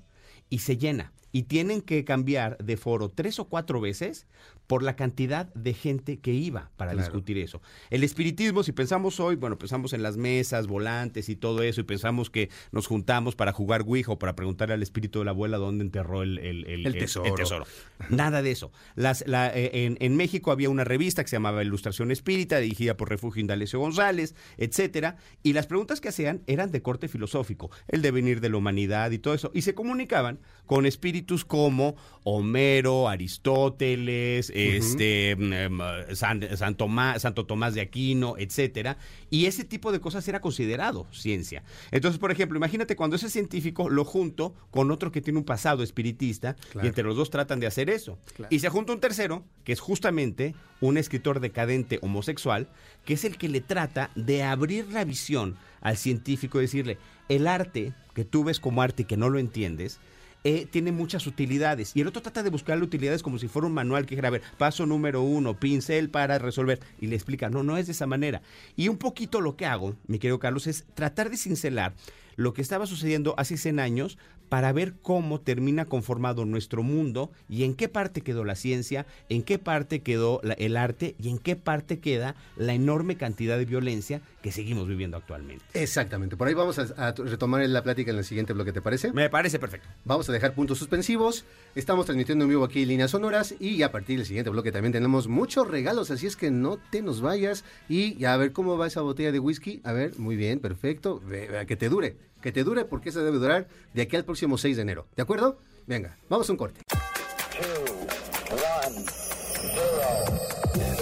[0.50, 1.12] y se llena.
[1.32, 4.26] Y tienen que cambiar de foro tres o cuatro veces
[4.66, 7.06] por la cantidad de gente que iba para Claro.
[7.06, 7.60] discutir eso.
[7.90, 11.84] El espiritismo, si pensamos hoy, bueno, pensamos en las mesas, volantes y todo eso, y
[11.84, 15.58] pensamos que nos juntamos para jugar Ouija o para preguntarle al espíritu de la abuela
[15.58, 17.64] dónde enterró el, el- el- El tesoro.
[18.08, 18.70] Nada de eso.
[18.94, 22.96] Las, la- eh, en, en México había una revista que se llamaba Ilustración Espírita, dirigida
[22.96, 28.00] por Refugio Indalecio González, etcétera, y las preguntas que hacían eran de corte filosófico, el
[28.02, 34.50] devenir de la humanidad y todo eso, y se comunicaban con espíritus como Homero, Aristóteles,
[34.54, 35.78] este, em,
[36.14, 38.96] San, San Tomás, Santo Tomás de Aquino, etcétera,
[39.30, 41.62] y ese tipo de cosas era considerado ciencia.
[41.90, 45.82] Entonces, por ejemplo, imagínate cuando ese científico lo junto con otro que tiene un pasado
[45.82, 46.86] espiritista Claro.
[46.86, 48.18] y entre los dos tratan de hacer eso.
[48.34, 48.48] Claro.
[48.54, 52.68] Y se junta un tercero, que es justamente un escritor decadente homosexual,
[53.04, 57.46] que es el que le trata de abrir la visión al científico y decirle, el
[57.46, 59.98] arte que tú ves como arte y que no lo entiendes,
[60.44, 61.92] eh, tiene muchas utilidades.
[61.94, 64.32] Y el otro trata de buscarle utilidades como si fuera un manual que dijera, a
[64.32, 66.80] ver, paso número uno, pincel para resolver.
[67.00, 68.42] Y le explica, no, no es de esa manera.
[68.76, 71.94] Y un poquito lo que hago, mi querido Carlos, es tratar de cincelar
[72.36, 74.18] lo que estaba sucediendo hace 100 años
[74.52, 79.42] para ver cómo termina conformado nuestro mundo y en qué parte quedó la ciencia, en
[79.44, 83.64] qué parte quedó la- el arte y en qué parte queda la enorme cantidad de
[83.64, 85.64] violencia que seguimos viviendo actualmente.
[85.72, 86.36] Exactamente.
[86.36, 89.10] Por ahí vamos a, a retomar la plática en el siguiente bloque, ¿te parece?
[89.14, 89.88] Me parece perfecto.
[90.04, 91.46] Vamos a dejar puntos suspensivos.
[91.74, 95.28] Estamos transmitiendo en vivo aquí Líneas Sonoras y a partir del siguiente bloque también tenemos
[95.28, 99.00] muchos regalos, así es que no te nos vayas y a ver cómo va esa
[99.00, 99.80] botella de whisky.
[99.82, 101.22] A ver, muy bien, perfecto.
[101.66, 104.76] Que te dure, que te dure porque esa debe durar de aquí al próximo 6
[104.76, 105.06] de enero.
[105.16, 105.58] ¿De acuerdo?
[105.86, 106.80] Venga, vamos a un corte.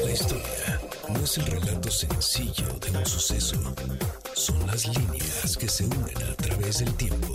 [0.05, 3.57] La historia no es el relato sencillo de un suceso.
[4.35, 7.33] Son las líneas que se unen a través del tiempo.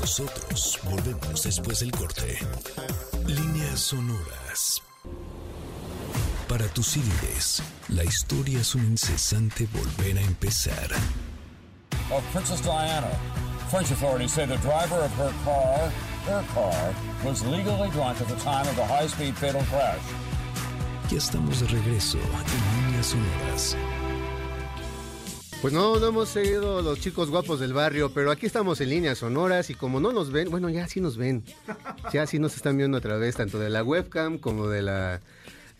[0.00, 2.38] Nosotros volvemos después del corte.
[3.26, 4.82] Líneas sonoras.
[6.48, 10.88] Para tus índices, la historia es un incesante volver a empezar.
[12.10, 13.10] of Princess Diana.
[13.70, 15.90] French authorities say the driver of her car,
[16.24, 20.00] her car, was legally drunk at the time of the high-speed fatal crash.
[21.10, 23.76] Ya estamos de regreso en Líneas sonoras.
[25.60, 29.18] Pues no, no hemos seguido los chicos guapos del barrio, pero aquí estamos en líneas
[29.18, 31.44] sonoras y como no nos ven, bueno, ya sí nos ven.
[32.12, 35.20] Ya sí nos están viendo a través tanto de la webcam como de la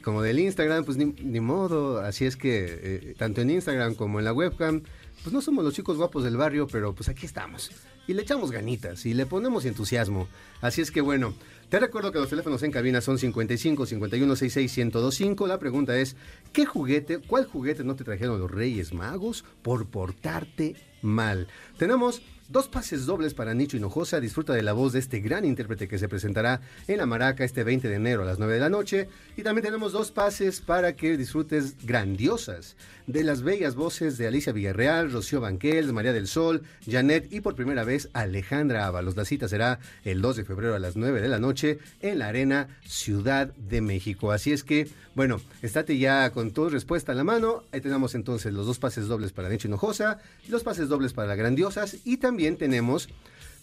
[0.09, 2.01] como del Instagram, pues ni, modo.
[2.01, 4.81] Así es que eh, tanto en Instagram como en la webcam,
[5.23, 7.71] pues no somos los chicos guapos del barrio, pero pues aquí estamos.
[8.07, 10.27] y le echamos ganitas y le ponemos entusiasmo.
[10.63, 11.35] Así es que bueno,
[11.69, 15.47] te recuerdo que los teléfonos en cabina son 55 51 66 1025.
[15.47, 16.17] La pregunta es,
[16.55, 21.49] ¿qué juguete, cuál juguete no te trajeron los Reyes Magos por portarte mal?
[21.77, 24.21] Tenemos Dos pases dobles para Nicho Hinojosa.
[24.21, 27.63] Disfruta de la voz de este gran intérprete que se presentará en la Maraca este
[27.63, 29.07] 20 de enero a las 9 de la noche.
[29.37, 32.75] Y también tenemos dos pases para que disfrutes grandiosas
[33.07, 37.55] de las bellas voces de Alicia Villarreal, Rocío Banquel, María del Sol, Janet y por
[37.55, 39.15] primera vez Alejandra Ábalos.
[39.15, 42.29] La cita será el 2 de febrero a las 9 de la noche en la
[42.29, 44.33] Arena Ciudad de México.
[44.33, 47.65] Así es que, bueno, estate ya con tu respuesta en la mano.
[47.73, 51.37] Ahí tenemos entonces los dos pases dobles para Nicho Hinojosa, los pases dobles para las
[51.37, 53.09] grandiosas y también también tenemos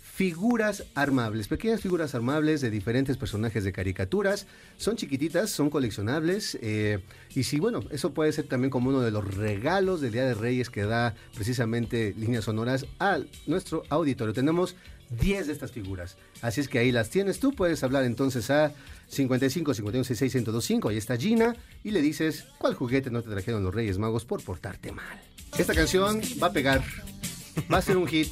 [0.01, 4.47] figuras armables, pequeñas figuras armables de diferentes personajes de caricaturas.
[4.75, 6.57] Son chiquititas, son coleccionables.
[6.61, 6.99] eh,
[7.33, 10.33] y sí, bueno, eso puede ser también como uno de los regalos del Día de
[10.33, 14.33] Reyes que da precisamente líneas sonoras a nuestro auditorio.
[14.33, 14.75] Tenemos
[15.21, 16.17] 10 de estas figuras.
[16.41, 17.55] Así es que ahí las tienes tú.
[17.55, 18.73] Puedes hablar entonces a
[19.07, 20.89] 55 51 66 1025.
[20.89, 21.55] Ahí está Gina.
[21.81, 25.21] Y le dices cuál juguete no te trajeron los Reyes Magos por portarte mal.
[25.57, 26.83] Esta canción va a pegar.
[27.71, 28.29] Va a ser un hit.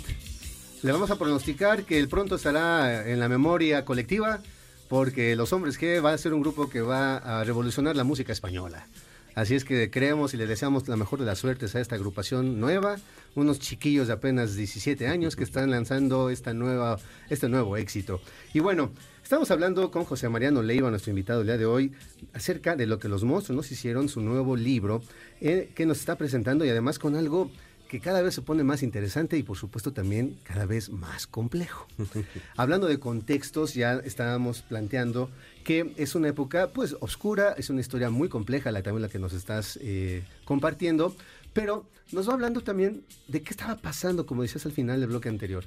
[0.84, 4.42] Le vamos a pronosticar que el pronto estará en la memoria colectiva
[4.90, 8.34] porque Los Hombres G va a ser un grupo que va a revolucionar la música
[8.34, 8.86] española.
[9.34, 12.60] Así es que creemos y le deseamos la mejor de las suertes a esta agrupación
[12.60, 12.98] nueva,
[13.34, 18.20] unos chiquillos de apenas 17 años que están lanzando esta nueva, este nuevo éxito.
[18.54, 18.92] Y bueno,
[19.24, 21.94] estamos hablando con José Mariano Leiva, nuestro invitado el día de hoy,
[22.34, 25.02] acerca de lo que los monstruos nos hicieron, su nuevo libro,
[25.40, 27.50] eh, que nos está presentando y además con algo
[27.94, 31.86] que cada vez se pone más interesante y por supuesto también cada vez más complejo.
[32.58, 35.30] Hablando de contextos, ya estábamos planteando
[35.64, 39.20] que es una época pues oscura, es una historia muy compleja la también la que
[39.20, 41.16] nos estás eh, compartiendo,
[41.54, 45.30] pero nos va hablando también de qué estaba pasando, como decías al final del bloque
[45.30, 45.66] anterior.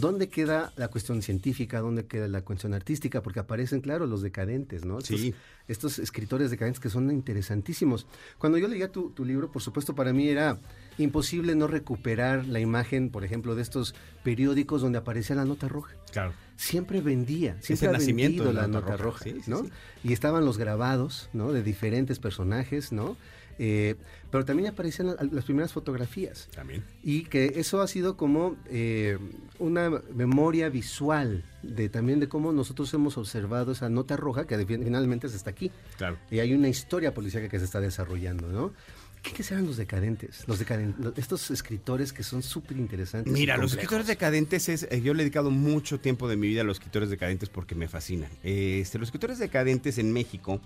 [0.00, 1.80] ¿Dónde queda la cuestión científica?
[1.80, 3.22] ¿Dónde queda la cuestión artística?
[3.22, 4.98] Porque aparecen, claro, los decadentes, ¿no?
[4.98, 5.34] Estos, Sí.
[5.66, 8.06] estos escritores decadentes que son interesantísimos.
[8.38, 10.58] Cuando yo leía tu, tu libro, por supuesto, para mí era
[10.98, 15.94] imposible no recuperar la imagen, por ejemplo, de estos periódicos donde aparecía la nota roja.
[16.12, 16.32] Claro.
[16.56, 19.24] Siempre vendía, siempre ha nacimiento vendido la, la nota nota roja, roja.
[19.24, 19.62] Sí, sí, ¿no?
[19.64, 19.70] sí.
[20.04, 21.52] Y estaban los grabados, ¿no?
[21.52, 23.16] De diferentes personajes, ¿no?
[23.58, 23.96] Eh,
[24.30, 26.48] pero también aparecían la- las primeras fotografías.
[26.54, 26.84] También.
[27.02, 29.18] Y que eso ha sido como eh,
[29.58, 35.28] una memoria visual de también de cómo nosotros hemos observado esa nota roja que finalmente
[35.28, 35.70] se está aquí.
[35.96, 36.18] Claro.
[36.30, 38.72] Y hay una historia policíaca que se está desarrollando, ¿no?
[39.20, 40.44] ¿Quiénes eran los decadentes?
[40.46, 43.32] Los decaden- lo- estos escritores que son súper interesantes.
[43.32, 44.86] Mira, los escritores decadentes es.
[44.88, 47.74] eh, yo le he dedicado mucho tiempo de mi vida a los escritores decadentes porque
[47.74, 48.30] me fascinan.
[48.44, 50.60] Eh, Este, los escritores decadentes en México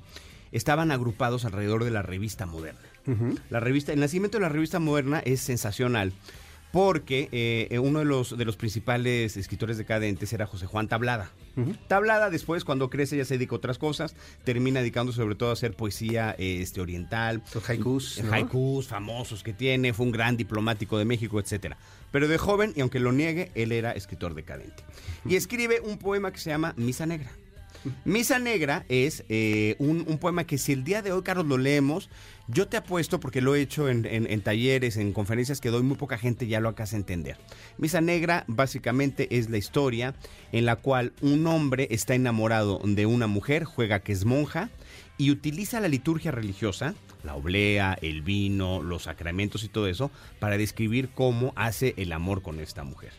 [0.52, 2.80] estaban agrupados alrededor de la revista moderna.
[3.50, 6.12] La revista, el nacimiento de la revista moderna es sensacional
[6.72, 11.30] porque eh, eh, uno de los, de los principales escritores decadentes era José Juan Tablada.
[11.86, 15.52] Tablada después, cuando crece, ya se dedica a otras cosas, termina dedicándose sobre todo a
[15.52, 17.42] hacer poesía eh, este, oriental.
[17.54, 18.32] Los haikus, ¿no?
[18.32, 21.76] Haikus famosos que tiene, fue un gran diplomático de México, etcétera.
[22.10, 24.82] Pero de joven, y aunque lo niegue, él era escritor decadente.
[25.26, 27.30] Y escribe un poema que se llama Misa Negra.
[28.04, 32.10] Misa Negra es eh, un, poema que si el día de hoy, Carlos, lo leemos,
[32.48, 36.18] yo te apuesto, porque lo he hecho en, talleres, en conferencias que doy, muy poca
[36.18, 37.38] gente ya lo acaba entender.
[37.78, 40.14] Misa Negra básicamente es la historia
[40.52, 44.70] en la cual un hombre está enamorado de una mujer, juega que es monja,
[45.18, 50.58] y utiliza la liturgia religiosa, la oblea, el vino, los sacramentos y todo eso, para
[50.58, 53.12] describir cómo hace el amor con esta mujer.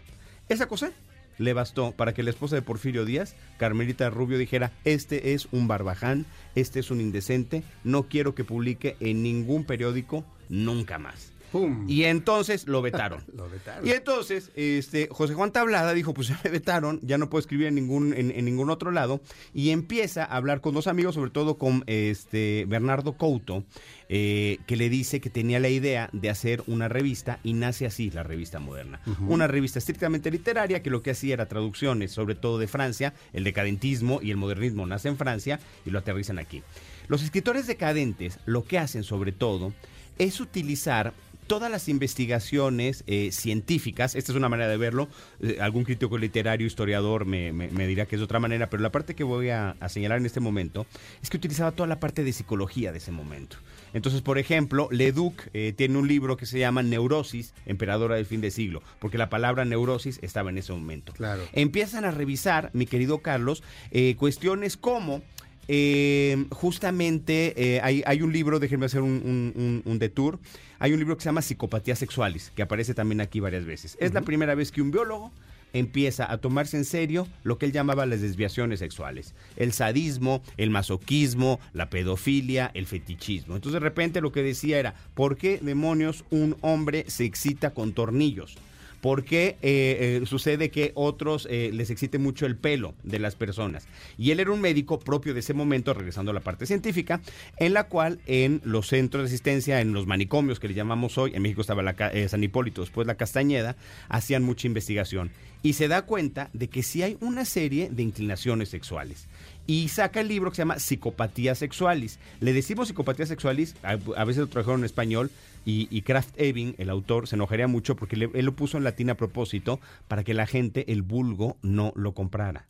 [0.50, 0.92] Esa cosa
[1.38, 5.68] le bastó para que la esposa de Porfirio Díaz, Carmelita Rubio, dijera, este es un
[5.68, 11.33] barbaján, este es un indecente, no quiero que publique en ningún periódico nunca más.
[11.54, 11.86] ¡Pum!
[11.88, 13.24] Y entonces lo vetaron.
[13.34, 13.88] Lo vetaron.
[13.88, 17.68] Y entonces, este, José Juan Tablada dijo, pues ya me vetaron, ya no puedo escribir
[17.68, 19.22] en ningún, en, en ningún otro lado.
[19.54, 23.64] Y empieza a hablar con dos amigos, sobre todo con este Bernardo Couto,
[24.10, 28.12] eh, que le dice que tenía la idea de hacer una revista y nace así
[28.12, 29.02] la revista moderna.
[29.28, 33.44] Una revista estrictamente literaria que lo que hacía era traducciones, sobre todo de Francia, el
[33.44, 36.64] decadentismo y el modernismo nace en Francia y lo aterrizan aquí.
[37.08, 39.74] Los escritores decadentes lo que hacen sobre todo
[40.20, 41.14] es utilizar
[41.48, 45.08] todas las investigaciones eh, científicas, esta es una manera de verlo,
[45.42, 48.82] eh, algún crítico literario, historiador me, me- me dirá que es de otra manera, pero
[48.82, 50.86] la parte que voy a, a señalar en este momento
[51.22, 53.58] es que utilizaba toda la parte de psicología de ese momento.
[53.94, 58.42] Entonces, por ejemplo, Leduc eh, tiene un libro que se llama Neurosis, Emperadora del fin
[58.42, 61.14] de siglo, porque la palabra neurosis estaba en ese momento.
[61.14, 61.44] Claro.
[61.54, 65.22] Empiezan a revisar, mi querido Carlos, eh, cuestiones como
[65.68, 70.40] eh, justamente eh, hay, hay un libro, déjenme hacer un, un, un- un detour,
[70.80, 73.96] hay un libro que se llama Psicopatía Sexualis, que aparece también aquí varias veces.
[74.00, 75.32] Es la primera vez que un biólogo
[75.72, 80.70] empieza a tomarse en serio lo que él llamaba las desviaciones sexuales, el sadismo, el
[80.70, 83.56] masoquismo, la pedofilia, el fetichismo.
[83.56, 87.94] Entonces de repente lo que decía era, ¿por qué demonios un hombre se excita con
[87.94, 88.56] tornillos?
[89.04, 93.36] ¿Por qué eh, eh, sucede que otros eh, les excite mucho el pelo de las
[93.36, 93.86] personas?
[94.18, 97.20] Y él era un médico propio de ese momento, regresando a la parte científica,
[97.58, 101.34] en la cual en los centros de asistencia, en los manicomios que le llamamos hoy,
[101.36, 101.84] en México estaba
[102.30, 103.76] San Hipólito, después la Castañeda,
[104.08, 105.32] hacían mucha investigación.
[105.64, 109.28] Y se da cuenta de que sí hay una serie de inclinaciones sexuales.
[109.68, 112.20] Y saca el libro que se llama Psicopatía Sexualis.
[112.40, 115.30] Le decimos Psicopatía Sexualis, a, a veces lo trajeron en español,
[115.66, 118.84] y, y Kraft Ebing, el autor, se enojaría mucho porque le- él lo puso en
[118.84, 122.68] latín a propósito para que la gente, el vulgo, no lo comprara.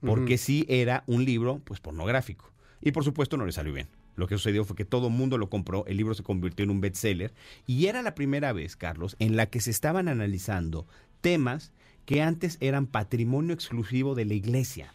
[0.00, 2.52] Porque sí era un libro, pues, pornográfico.
[2.82, 3.88] Y por supuesto no le salió bien.
[4.14, 6.70] Lo que sucedió fue que todo el mundo lo compró, el libro se convirtió en
[6.70, 7.32] un bestseller
[7.66, 10.86] y era la primera vez, Carlos, en la que se estaban analizando
[11.20, 11.72] temas
[12.06, 14.92] que antes eran patrimonio exclusivo de la iglesia.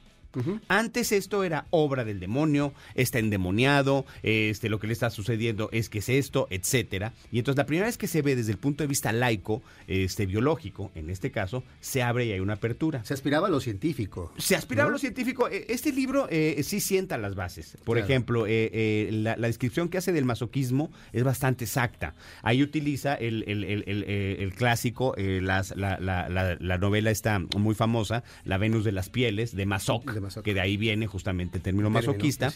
[0.67, 5.89] Antes esto era obra del demonio, está endemoniado, este, lo que le está sucediendo es
[5.89, 7.13] que es esto, etcétera.
[7.32, 10.26] Y entonces la primera vez que se ve desde el punto de vista laico, este,
[10.26, 13.04] biológico, en este caso, se abre y hay una apertura.
[13.04, 14.34] Se aspiraba a lo científico.
[14.38, 14.91] Se aspiraba ¿no?
[14.91, 15.48] a lo científico.
[15.50, 17.78] Eh, Este libro eh, sí sienta las bases.
[17.84, 18.06] Por Claro.
[18.12, 22.15] ejemplo, eh, eh, la, la descripción que hace del masoquismo es bastante exacta.
[22.41, 27.39] Ahí utiliza el, el- el- el, el clásico, las- la, la- la- la novela está
[27.58, 30.06] muy famosa, La Venus de las Pieles, de Masoch.
[30.44, 32.54] Que de ahí viene justamente el término Término, masoquista.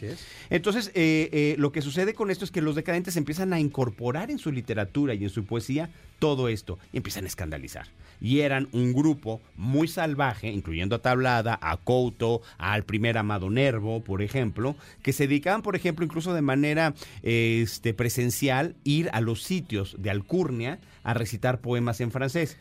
[0.50, 4.30] Entonces, eh, eh, lo que sucede con esto es que los decadentes empiezan a incorporar
[4.30, 7.88] en su literatura y en su poesía todo esto y empiezan a escandalizar.
[8.22, 14.04] Y eran un grupo muy salvaje, incluyendo a Tablada, a Couto, al primer Amado Nervo,
[14.04, 19.44] por ejemplo, que se dedicaban, por ejemplo, incluso de manera este, presencial, ir a los
[19.44, 22.58] sitios de Alcurnia a recitar poemas en francés.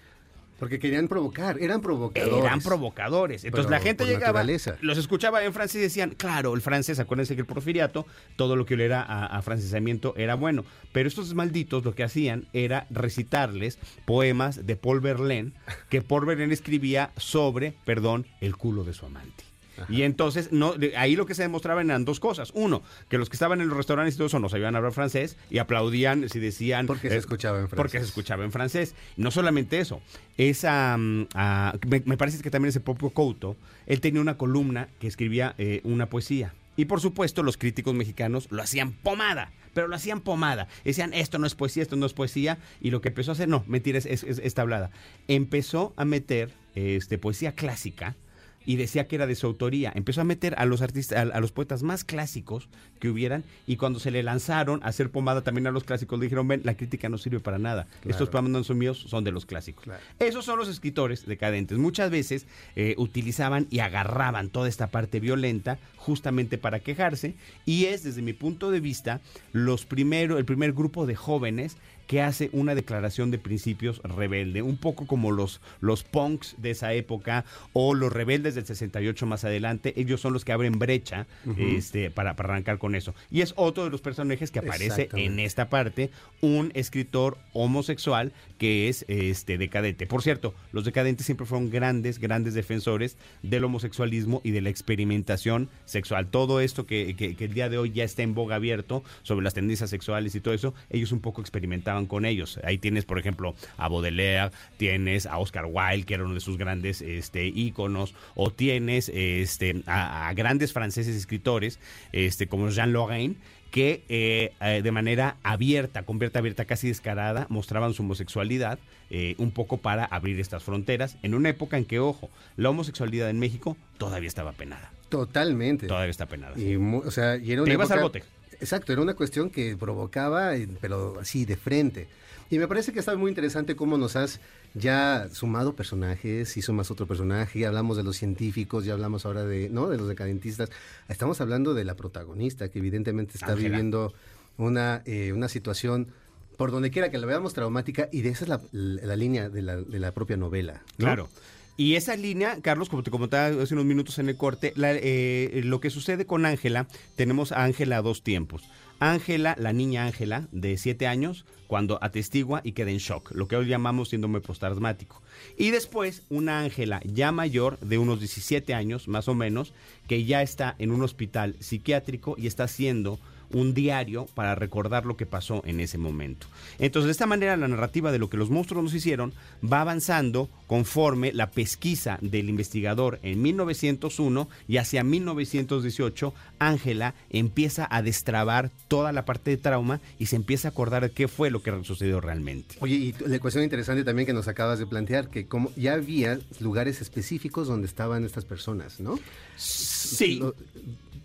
[0.64, 2.42] Porque querían provocar, eran provocadores.
[2.42, 3.44] Eran provocadores.
[3.44, 4.78] Entonces Pero la gente llegaba, naturaleza.
[4.80, 8.64] los escuchaba en francés y decían, claro, el francés, acuérdense que el porfiriato, todo lo
[8.64, 10.64] que le era a, a francesamiento era bueno.
[10.92, 15.52] Pero estos malditos lo que hacían era recitarles poemas de Paul Verlaine,
[15.90, 19.44] que Paul Verlaine escribía sobre, perdón, el culo de su amante.
[19.88, 22.50] Y entonces, no, de- ahí lo que se demostraban eran dos cosas.
[22.54, 25.36] Uno, que los que estaban en los restaurantes y todo eso no sabían hablar francés
[25.50, 26.86] y aplaudían si decían...
[26.86, 28.00] Porque se escuchaba en Porque francés.
[28.02, 28.94] se escuchaba en francés.
[29.16, 30.00] No solamente eso,
[30.36, 33.56] esa, mm, ah, me, me parece que también ese propio Couto,
[33.86, 36.54] él tenía una columna que escribía eh, una poesía.
[36.76, 40.66] Y por supuesto los críticos mexicanos lo hacían pomada, pero lo hacían pomada.
[40.84, 42.58] Decían, esto no es poesía, esto no es poesía.
[42.80, 44.90] Y lo que empezó a hacer, no, mentira, es, es, es- es tablada.
[45.28, 48.16] Empezó a meter este, poesía clásica
[48.64, 49.92] y decía que era de su autoría.
[49.94, 53.76] Empezó a meter a los artistas, a, a los poetas más clásicos que hubieran y
[53.76, 56.76] cuando se le lanzaron a hacer pomada también a los clásicos, le dijeron, ven, la
[56.76, 57.86] crítica no sirve para nada.
[58.04, 59.84] Estos poemas no son míos, son de los clásicos.
[59.84, 60.00] Claro.
[60.18, 61.78] Esos son los escritores decadentes.
[61.78, 62.46] Muchas veces
[62.76, 68.32] eh, utilizaban y agarraban toda esta parte violenta justamente para quejarse y es, desde mi
[68.32, 69.20] punto de vista,
[69.52, 74.76] los primero, el primer grupo de jóvenes que hace una declaración de principios rebelde, un
[74.76, 79.94] poco como los, los punks de esa época o los rebeldes del 68 más adelante,
[79.96, 81.26] ellos son los que abren brecha
[81.58, 83.14] este, para, para arrancar con eso.
[83.30, 88.88] Y es otro de los personajes que aparece en esta parte, un escritor homosexual que
[88.88, 90.06] es este decadente.
[90.06, 95.68] Por cierto, los decadentes siempre fueron grandes, grandes defensores del homosexualismo y de la experimentación
[95.84, 96.26] sexual.
[96.28, 99.44] Todo esto que, que- que el día de hoy ya está en boga abierto sobre
[99.44, 102.60] las tendencias sexuales y todo eso, ellos un poco experimentaban con ellos.
[102.64, 106.58] Ahí tienes, por ejemplo, a Baudelaire, tienes a Oscar Wilde, que era uno de sus
[106.58, 111.78] grandes este, íconos, o tienes este, a, a grandes franceses escritores,
[112.12, 113.36] este, como Jean Lorraine,
[113.74, 118.78] que eh, eh, de manera abierta, convierta abierta, casi descarada, mostraban su homosexualidad
[119.10, 123.28] eh, un poco para abrir estas fronteras, en una época en que, ojo, la homosexualidad
[123.30, 124.92] en México todavía estaba penada.
[125.08, 125.88] Totalmente.
[125.88, 126.56] Todavía está penada.
[126.56, 128.22] Y, o sea, y era una Te ibas al bote.
[128.64, 132.08] Exacto, era una cuestión que provocaba, eh, pero así de frente.
[132.48, 134.40] Y me parece que está muy interesante cómo nos has
[134.72, 139.44] ya sumado personajes, hizo más otro personaje, ya hablamos de los científicos, ya hablamos ahora
[139.44, 139.90] de, ¿no?
[139.90, 140.70] de los decadentistas.
[141.10, 144.14] Estamos hablando de la protagonista, que evidentemente está viviendo
[144.56, 146.08] una, eh, una situación,
[146.56, 149.60] por donde quiera que la veamos, traumática, y de esa es la, la línea de
[149.60, 150.82] la, de la propia novela.
[150.96, 151.04] ¿no?
[151.04, 151.28] Claro.
[151.76, 155.60] Y esa línea, Carlos, como te comentaba hace unos minutos en el corte, la- eh,
[155.64, 158.62] lo que sucede con Ángela, tenemos a Ángela a dos tiempos.
[159.00, 163.56] Ángela, la niña Ángela, de 7 años, cuando atestigua y queda en shock, lo que
[163.56, 165.20] hoy llamamos síndrome postraumático.
[165.58, 169.74] Y después, una Ángela ya mayor, de unos 17 años, más o menos,
[170.06, 173.18] que ya está en un hospital psiquiátrico y está siendo
[173.52, 176.46] un diario para recordar lo que pasó en ese momento.
[176.78, 179.32] Entonces, de esta manera, la narrativa de lo que los monstruos nos hicieron
[179.62, 188.02] va avanzando conforme la pesquisa del investigador en 1901 y hacia 1918, Ángela empieza a
[188.02, 191.62] destrabar toda la parte de trauma y se empieza a acordar de qué fue lo
[191.62, 192.76] que sucedió realmente.
[192.80, 196.38] Oye, y la cuestión interesante también que nos acabas de plantear, que como ya había
[196.60, 199.18] lugares específicos donde estaban estas personas, ¿no?
[199.56, 200.38] Sí.
[200.40, 200.54] Lo-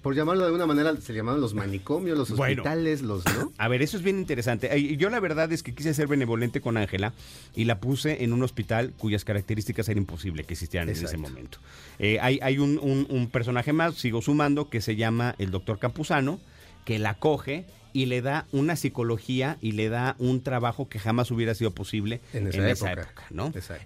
[0.01, 2.61] por llamarlo de alguna manera, se llamaban los manicomios, los Bueno.
[2.61, 3.51] hospitales, los, ¿no?
[3.57, 4.95] A ver, eso es bien interesante.
[4.97, 7.13] Yo la verdad es que quise ser benevolente con Ángela
[7.55, 11.59] y la puse en un hospital cuyas características era imposible que existieran en ese momento.
[11.99, 15.79] Eh, hay hay un, un- un personaje más, sigo sumando, que se llama el doctor
[15.79, 16.39] Campuzano,
[16.85, 21.31] que la coge y le da una psicología y le da un trabajo que jamás
[21.31, 23.25] hubiera sido posible En esa época.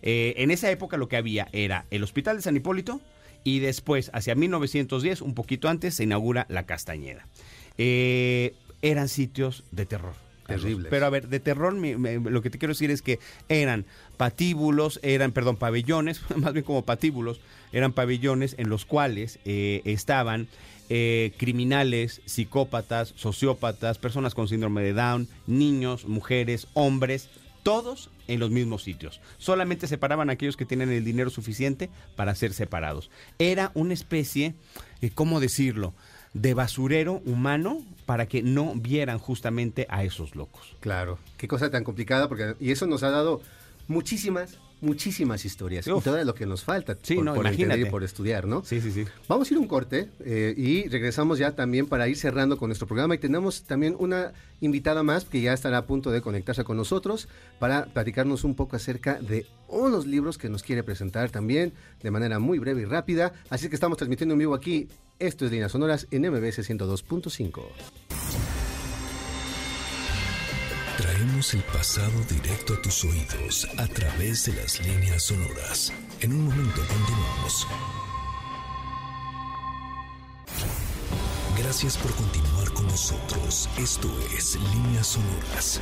[0.01, 2.99] Eh, en esa época lo que había era el Hospital de San Hipólito
[3.43, 7.27] y después, hacia 1910, un poquito antes, se inaugura la Castañeda.
[7.77, 10.13] Eh, eran sitios de terror.
[10.47, 10.89] Terribles.
[10.89, 13.85] Pero a ver, de terror, me- lo que te quiero decir es que eran
[14.17, 17.39] patíbulos, eran, perdón, pabellones, más bien como patíbulos,
[17.71, 20.47] eran pabellones en los cuales eh, estaban
[20.89, 27.29] eh, criminales, psicópatas, sociópatas, personas con síndrome de Down, niños, mujeres, hombres,
[27.63, 29.21] todos en los mismos sitios.
[29.37, 33.09] Solamente separaban a aquellos que tienen el dinero suficiente para ser separados.
[33.39, 34.53] Era una especie,
[35.01, 35.93] eh, ¿cómo decirlo?,
[36.33, 40.75] de basurero humano para que no vieran justamente a esos locos.
[40.79, 43.41] Claro, qué cosa tan complicada, porque y eso nos ha dado
[43.87, 45.87] muchísimas, muchísimas historias.
[45.87, 46.01] Uf.
[46.01, 48.63] Y todo lo que nos falta Sí, por, no, por entender y por estudiar, ¿no?
[48.63, 49.05] Sí, sí, sí.
[49.27, 52.87] Vamos a ir un corte eh, y regresamos ya también para ir cerrando con nuestro
[52.87, 53.15] programa.
[53.15, 57.27] Y tenemos también una invitada más que ya estará a punto de conectarse con nosotros
[57.59, 62.39] para platicarnos un poco acerca de unos libros que nos quiere presentar también de manera
[62.39, 63.33] muy breve y rápida.
[63.49, 64.87] Así que estamos transmitiendo en vivo aquí.
[65.19, 68.42] Esto es Líneas Sonoras en MBS 102.5.
[70.97, 75.91] Traemos el pasado directo a tus oídos a través de las líneas sonoras.
[76.19, 77.67] En un momento continuamos.
[81.57, 83.67] Gracias por continuar con nosotros.
[83.77, 85.81] Esto es Líneas Sonoras.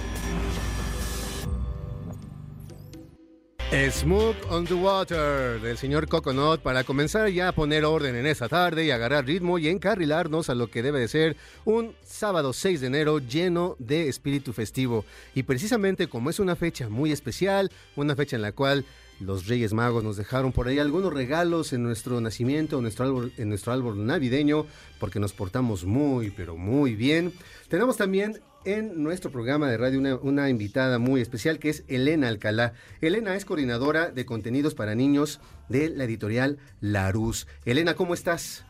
[3.71, 8.49] Smoke on the Water del señor Coconut para comenzar ya a poner orden en esta
[8.49, 12.81] tarde y agarrar ritmo y encarrilarnos a lo que debe de ser un sábado 6
[12.81, 15.05] de enero lleno de espíritu festivo.
[15.35, 18.83] Y precisamente como es una fecha muy especial, una fecha en la cual
[19.21, 23.31] los Reyes Magos nos dejaron por ahí algunos regalos en nuestro nacimiento, en nuestro árbol,
[23.37, 24.65] en nuestro árbol navideño,
[24.99, 27.31] porque nos portamos muy, pero muy bien.
[27.69, 32.27] Tenemos también en nuestro programa de radio una, una invitada muy especial que es Elena
[32.27, 32.73] Alcalá.
[33.01, 35.39] Elena es coordinadora de contenidos para niños
[35.69, 37.47] de la editorial Larus.
[37.65, 38.65] Elena, ¿cómo estás?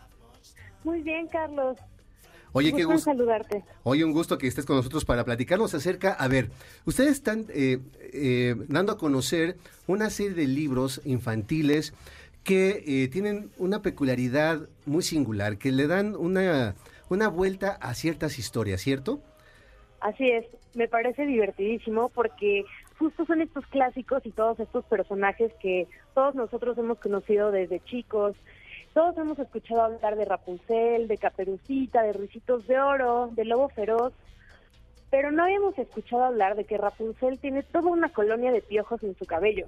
[0.83, 1.77] Muy bien, Carlos.
[2.53, 3.11] Oye, qué gusto.
[3.11, 3.63] saludarte.
[3.83, 6.11] Oye, un gusto que estés con nosotros para platicarnos acerca.
[6.11, 6.51] A ver,
[6.85, 7.79] ustedes están eh,
[8.13, 11.93] eh, dando a conocer una serie de libros infantiles
[12.43, 16.75] que eh, tienen una peculiaridad muy singular, que le dan una,
[17.09, 19.21] una vuelta a ciertas historias, ¿cierto?
[20.01, 22.65] Así es, me parece divertidísimo porque
[22.97, 28.35] justo son estos clásicos y todos estos personajes que todos nosotros hemos conocido desde chicos.
[28.95, 34.11] Todos hemos escuchado hablar de Rapunzel, de Caperucita, de Ricitos de Oro, de Lobo Feroz,
[35.11, 39.15] pero no habíamos escuchado hablar de que Rapunzel tiene toda una colonia de piojos en
[39.15, 39.67] su cabello.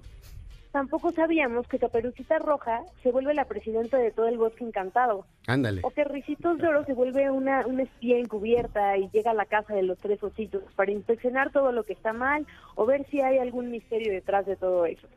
[0.74, 5.28] Tampoco sabíamos que Caperucita Roja se vuelve la presidenta de todo el bosque encantado.
[5.45, 5.82] Ándale.
[5.84, 9.45] O que Ricitos de Oro se vuelve una, una espía encubierta y llega a la
[9.45, 13.21] casa de los tres ositos para inspeccionar todo lo que está mal o ver si
[13.21, 15.07] hay algún misterio detrás de todo eso.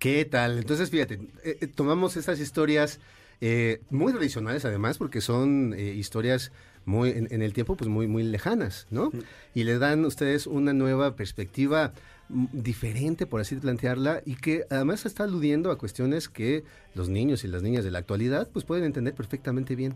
[0.00, 0.58] ¿Qué tal?
[0.58, 2.98] Entonces, fíjate, eh, eh, tomamos estas historias
[3.40, 6.50] eh, muy tradicionales además, porque son eh, historias
[6.86, 9.12] muy en, en el tiempo pues muy muy lejanas, ¿no?
[9.54, 11.92] Y le dan ustedes una nueva perspectiva
[12.28, 16.64] diferente, por así plantearla, y que además está aludiendo a cuestiones que
[16.94, 19.94] los niños y las niñas de la actualidad pues pueden entender perfectamente bien.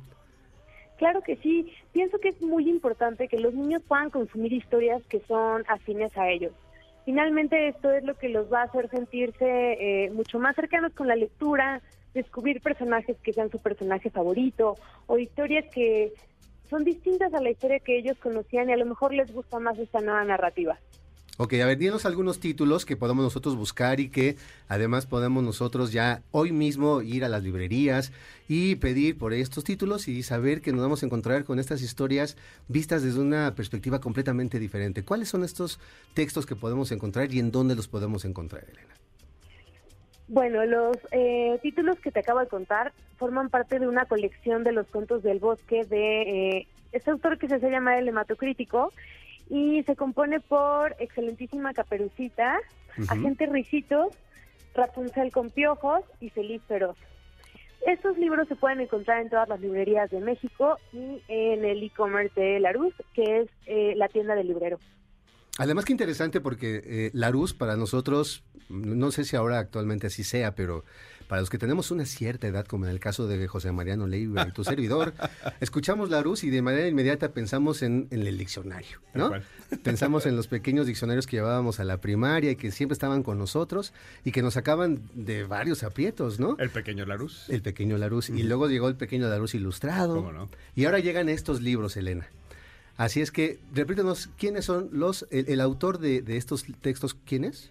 [0.98, 5.20] Claro que sí, pienso que es muy importante que los niños puedan consumir historias que
[5.28, 6.52] son afines a ellos.
[7.04, 11.06] Finalmente esto es lo que los va a hacer sentirse eh, mucho más cercanos con
[11.06, 11.80] la lectura,
[12.14, 14.74] descubrir personajes que sean su personaje favorito
[15.06, 16.12] o historias que
[16.68, 19.78] son distintas a la historia que ellos conocían y a lo mejor les gusta más
[19.78, 20.78] esta nueva narrativa.
[21.40, 24.34] Ok, a ver, dinos algunos títulos que podamos nosotros buscar y que
[24.66, 28.10] además podemos nosotros ya hoy mismo ir a las librerías
[28.48, 32.36] y pedir por estos títulos y saber que nos vamos a encontrar con estas historias
[32.66, 35.04] vistas desde una perspectiva completamente diferente.
[35.04, 35.78] ¿Cuáles son estos
[36.12, 38.96] textos que podemos encontrar y en dónde los podemos encontrar, Elena?
[40.26, 44.72] Bueno, los eh, títulos que te acabo de contar forman parte de una colección de
[44.72, 46.22] los cuentos del bosque de
[46.58, 48.92] eh, este autor que se hace llamar El hematocrítico
[49.48, 52.58] y se compone por Excelentísima Caperucita,
[53.08, 54.14] Agente Ricitos,
[54.74, 56.96] Rapunzel con Piojos y Feliz Feroz.
[57.86, 62.38] Estos libros se pueden encontrar en todas las librerías de México y en el e-commerce
[62.38, 64.78] de Larus, que es eh, la tienda del librero.
[65.58, 70.54] Además que interesante porque eh, Larus para nosotros, no sé si ahora actualmente así sea,
[70.54, 70.84] pero
[71.28, 74.46] para los que tenemos una cierta edad, como en el caso de José Mariano Leiva
[74.48, 75.12] y tu servidor,
[75.60, 79.30] escuchamos Larus y de manera inmediata pensamos en, en el diccionario, ¿no?
[79.84, 83.38] Pensamos en los pequeños diccionarios que llevábamos a la primaria y que siempre estaban con
[83.38, 83.92] nosotros
[84.24, 86.56] y que nos sacaban de varios aprietos, ¿no?
[86.58, 87.48] El pequeño Larus.
[87.50, 88.30] El pequeño Larus.
[88.30, 90.16] Y luego llegó el pequeño Larus ilustrado.
[90.16, 90.48] ¿Cómo no?
[90.74, 92.26] Y ahora llegan estos libros, Elena.
[92.96, 97.14] Así es que, repítanos, ¿quiénes son los, el, el autor de, de estos textos?
[97.14, 97.70] ¿Quién es?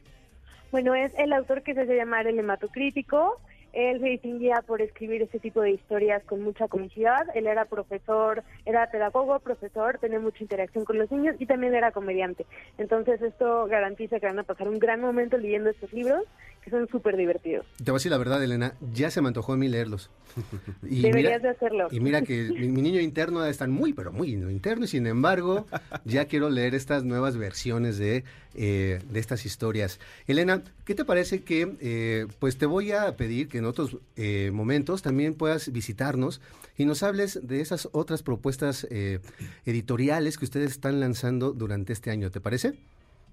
[0.72, 3.40] Bueno, es el autor que se hace llamar el hematocrítico.
[3.74, 7.28] Él se distinguía por escribir este tipo de historias con mucha comicidad.
[7.36, 11.92] Él era profesor, era pedagogo, profesor, tenía mucha interacción con los niños y también era
[11.92, 12.46] comediante.
[12.78, 16.24] Entonces esto garantiza que van a pasar un gran momento leyendo estos libros
[16.68, 17.66] que son súper divertidos.
[17.78, 20.10] Te voy a decir la verdad, Elena, ya se me antojó a mí leerlos.
[20.84, 21.88] Y Deberías de hacerlo.
[21.92, 25.66] Y mira que mi, mi niño interno está muy, pero muy interno, y sin embargo,
[26.06, 28.24] ya quiero leer estas nuevas versiones de,
[28.56, 30.00] eh, de estas historias.
[30.28, 34.52] Elena, ¿qué te parece que, eh, pues te voy a pedir que en otros eh,
[34.54, 36.42] momentos también puedas visitarnos
[36.78, 39.20] y nos hables de esas otras propuestas eh,
[39.66, 42.74] editoriales que ustedes están lanzando durante este año, ¿te parece?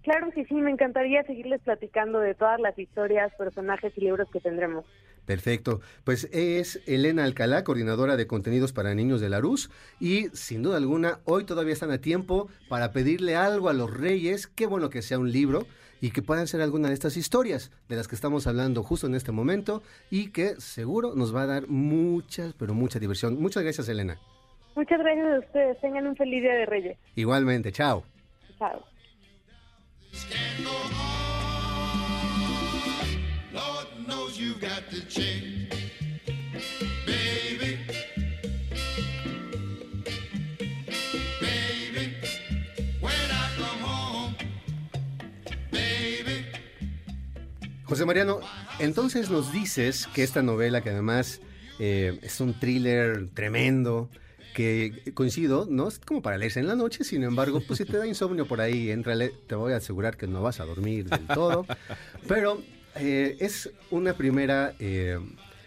[0.04, 4.38] Claro que sí, me encantaría seguirles platicando de todas las historias, personajes y libros que
[4.38, 4.84] tendremos.
[5.24, 5.80] Perfecto.
[6.04, 9.70] Pues es Elena Alcalá, coordinadora de contenidos para niños de la Rus.
[10.00, 14.46] Y sin duda alguna, hoy todavía están a tiempo para pedirle algo a los reyes.
[14.46, 15.66] Qué bueno que sea un libro
[16.02, 19.14] y que puedan ser alguna de estas historias de las que estamos hablando justo en
[19.14, 23.40] este momento y que seguro nos va a dar mucha, pero mucha diversión.
[23.40, 24.18] Muchas gracias, Elena.
[24.76, 25.80] Muchas gracias a ustedes.
[25.80, 26.98] Tengan un feliz Día de Reyes.
[27.16, 28.04] Igualmente, chao.
[28.58, 28.93] Chao.
[47.94, 48.40] José Mariano,
[48.80, 51.40] entonces nos dices que esta novela, que además
[51.78, 54.10] eh, es un thriller tremendo,
[54.54, 57.98] que coincido, no es como para leerse en la noche, sin embargo, pues si te
[57.98, 61.26] da insomnio por ahí, entrale, te voy a asegurar que no vas a dormir del
[61.26, 61.66] todo,
[62.28, 62.62] pero
[62.94, 65.18] eh, es una primera eh,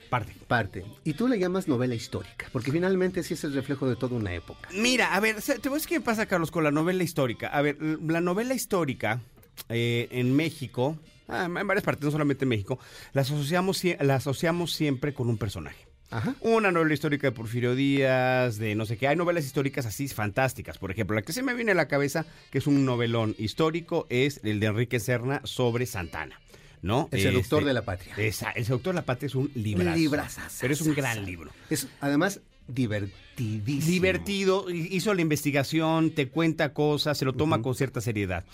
[0.09, 0.33] Parte.
[0.47, 4.15] parte, y tú le llamas novela histórica, porque finalmente sí es el reflejo de toda
[4.15, 4.69] una época.
[4.73, 7.47] Mira, a ver, te voy a decir qué pasa, Carlos, con la novela histórica.
[7.49, 9.21] A ver, la novela histórica
[9.67, 12.79] eh, en México, ah, en varias partes, no solamente en México,
[13.11, 15.86] la asociamos, la asociamos siempre con un personaje.
[16.09, 16.35] Ajá.
[16.41, 19.07] Una novela histórica de Porfirio Díaz, de no sé qué.
[19.07, 20.77] Hay novelas históricas así fantásticas.
[20.77, 24.07] Por ejemplo, la que se me viene a la cabeza, que es un novelón histórico,
[24.09, 26.39] es el de Enrique Serna sobre Santana.
[26.83, 27.09] ¿No?
[27.11, 28.13] El seductor Este, de la patria.
[28.17, 29.97] esa- el seductor de la patria es un librazo.
[29.97, 30.57] Librazazazaza.
[30.61, 31.51] Pero es un gran libro.
[31.71, 33.91] Es además divertidísimo.
[33.91, 38.45] Divertido, hi- hizo la investigación, te cuenta cosas, se lo toma con cierta seriedad.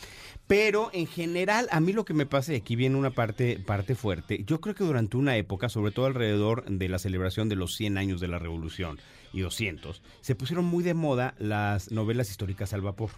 [0.47, 3.95] Pero en general, a mí lo que me pasa, y aquí viene una parte, parte
[3.95, 7.75] fuerte, yo creo que durante una época, sobre todo alrededor de la celebración de los
[7.75, 8.99] 100 años de la Revolución
[9.31, 13.11] y 200, se pusieron muy de moda las novelas históricas al vapor.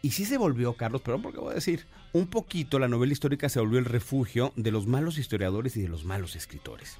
[0.00, 3.48] Y sí se volvió, Carlos, pero porque voy a decir, un poquito la novela histórica
[3.48, 6.98] se volvió el refugio de los malos historiadores y de los malos escritores.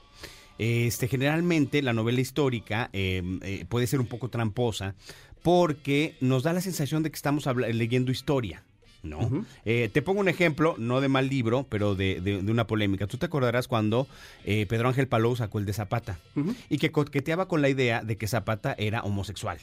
[0.59, 4.94] Este, generalmente la novela histórica eh, eh, puede ser un poco tramposa
[5.42, 8.62] porque nos da la sensación de que estamos leyendo historia.
[9.05, 9.44] ¿No?
[9.64, 13.09] Eh, te pongo un ejemplo, no de mal libro, pero de, de- de una polémica.
[13.09, 14.07] Tú te acordarás cuando
[14.44, 16.20] eh, Pedro Ángel Palou sacó el de Zapata
[16.68, 19.59] y que coqueteaba con la idea de que Zapata era homosexual.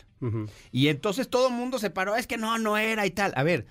[0.74, 3.32] Y entonces todo el mundo se paró, es que no, no era y tal.
[3.38, 3.66] A ver,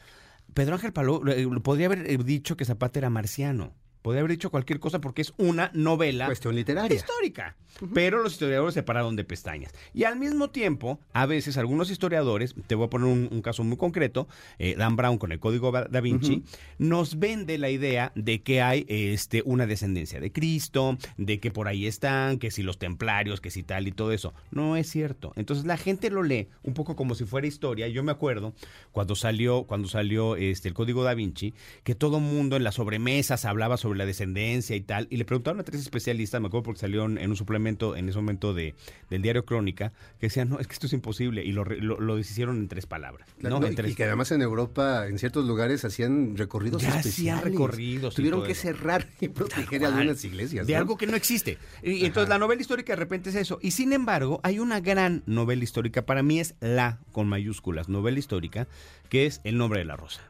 [0.55, 3.75] Pedro Ángel Palou eh, podría haber dicho que Zapata era marciano.
[4.09, 6.97] Podría haber dicho cualquier cosa porque es una novela Cuestión literaria.
[6.97, 7.57] histórica.
[7.93, 9.73] Pero los historiadores se pararon de pestañas.
[9.93, 13.63] Y al mismo tiempo, a veces algunos historiadores, te voy a poner un, un caso
[13.65, 14.27] muy concreto,
[14.59, 16.43] eh, Dan Brown con el Código Da Vinci,
[16.79, 21.69] nos vende la idea de que hay este, una descendencia de Cristo, de que por
[21.69, 24.33] ahí están, que si los templarios, que si tal y todo eso.
[24.51, 25.35] No es cierto.
[25.37, 27.87] Entonces la gente lo lee un poco como si fuera historia.
[27.89, 28.55] Yo me acuerdo
[28.91, 31.53] cuando salió, cuando salió este, el Código Da Vinci,
[31.85, 35.07] que todo mundo en las sobremesas hablaba sobre la descendencia y tal.
[35.11, 38.09] Y le preguntaron a tres especialistas, me acuerdo porque salió en en un suplemento en
[38.09, 38.75] ese momento de,
[39.11, 41.45] del diario Crónica, que decían, no, es que esto es imposible.
[41.45, 43.29] Y lo, lo, lo deshicieron en tres palabras.
[43.39, 43.61] Claro, ¿no?
[43.61, 46.89] no, En y- tres y que además en Europa, en ciertos lugares, hacían recorridos Ya
[46.89, 47.45] hacían especiales.
[47.45, 48.63] recorridos Tuvieron que eso.
[48.63, 50.67] cerrar y proteger Cual, algunas iglesias.
[50.67, 51.59] De algo que no existe.
[51.83, 53.59] Y, y entonces la novela histórica de repente es eso.
[53.63, 58.19] Y sin embargo, hay una gran novela histórica, para mí es la, con mayúsculas, novela
[58.19, 58.67] histórica,
[59.09, 60.21] que es El nombre de la rosa.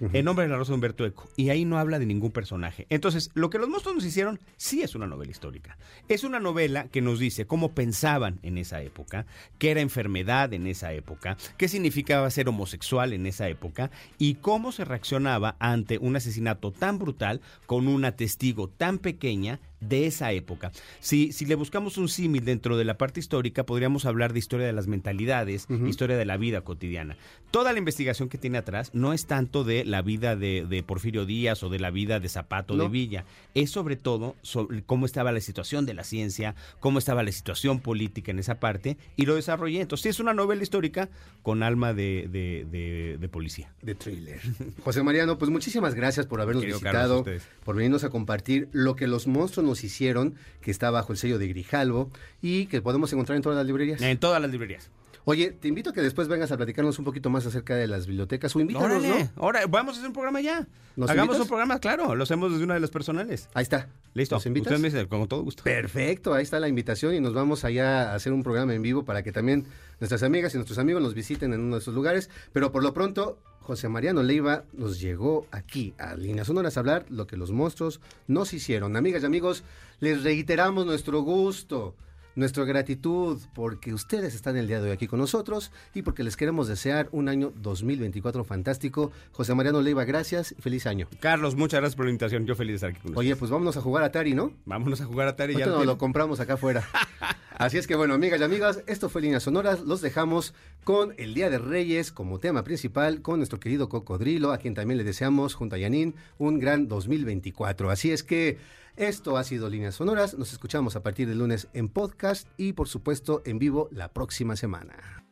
[0.00, 1.28] El nombre de la rosa de Humberto Eco.
[1.36, 2.86] Y ahí no habla de ningún personaje.
[2.88, 5.76] Entonces, lo que los monstruos nos hicieron, sí es una novela histórica.
[6.08, 9.26] Es una novela que nos dice cómo pensaban en esa época,
[9.58, 14.72] qué era enfermedad en esa época, qué significaba ser homosexual en esa época y cómo
[14.72, 20.72] se reaccionaba ante un asesinato tan brutal con una testigo tan pequeña de esa época.
[21.00, 24.66] Si, si le buscamos un símil dentro de la parte histórica, podríamos hablar de historia
[24.66, 27.16] de las mentalidades, historia de la vida cotidiana.
[27.50, 31.24] Toda la investigación que tiene atrás no es tanto de la vida de, de Porfirio
[31.24, 32.88] Díaz o de la vida de Zapato de.
[32.88, 33.24] Villa,
[33.54, 37.80] es sobre todo sobre cómo estaba la situación de la ciencia, cómo estaba la situación
[37.80, 39.80] política en esa parte, y lo desarrollé.
[39.82, 41.08] Entonces, sí es una novela histórica
[41.42, 43.72] con alma de, de- de- de policía.
[43.82, 44.40] de thriller.
[44.84, 48.96] José Mariano, pues muchísimas gracias por habernos Querido visitado, Carlos, por venirnos a compartir lo
[48.96, 52.10] que los monstruos nos hicieron, que está bajo el sello de Grijalvo
[52.42, 54.00] y que podemos encontrar en todas las librerías.
[54.02, 54.90] En todas las librerías.
[55.24, 58.06] Oye, te invito a que después vengas a platicarnos un poquito más acerca de las
[58.06, 59.30] bibliotecas o invítanos, Órale, ¿no?
[59.36, 60.66] ahora vamos a hacer un programa ya.
[60.96, 61.42] ¿Nos Hagamos invitas?
[61.42, 63.50] un programa, claro, lo hacemos desde una de las personales.
[63.52, 63.90] Ahí está.
[64.14, 64.36] Listo.
[64.36, 64.72] ¿Nos invitas?
[64.72, 65.62] Usted me dice, con todo gusto.
[65.64, 69.04] Perfecto, ahí está la invitación y nos vamos allá a hacer un programa en vivo
[69.04, 69.66] para que también
[70.00, 72.30] nuestras amigas y nuestros amigos nos visiten en uno de esos lugares.
[72.54, 73.38] Pero por lo pronto,
[73.68, 78.00] José Mariano Leiva nos llegó aquí a Líneas Sonoras a hablar lo que los monstruos
[78.26, 78.96] nos hicieron.
[78.96, 79.62] Amigas y amigos,
[80.00, 81.94] les reiteramos nuestro gusto.
[82.38, 86.36] Nuestra gratitud porque ustedes están el día de hoy aquí con nosotros y porque les
[86.36, 89.10] queremos desear un año 2024 fantástico.
[89.32, 91.08] José Mariano Leiva, gracias y feliz año.
[91.18, 92.46] Carlos, muchas gracias por la invitación.
[92.46, 94.44] Yo feliz de estar aquí con Oye, pues vámonos a jugar a Atari, ¿no?
[94.44, 94.62] ustedes.
[94.66, 95.56] Vámonos a jugar a Atari.
[95.56, 96.88] Ya Ahorita lo compramos acá afuera.
[97.58, 99.80] Así es que bueno, amigas y amigas, esto fue Líneas Sonoras.
[99.80, 104.58] Los dejamos con el Día de Reyes como tema principal, con nuestro querido Cocodrilo, a
[104.58, 107.90] quien también le deseamos, junto a Yanin, un gran 2024.
[107.90, 108.58] Así es que
[108.98, 110.36] esto ha sido Líneas Sonoras.
[110.36, 114.56] Nos escuchamos a partir del lunes en podcast y, por supuesto, en vivo la próxima
[114.56, 115.24] semana.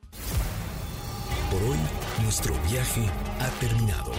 [1.51, 1.79] Por hoy,
[2.23, 3.09] nuestro viaje
[3.41, 4.13] ha terminado.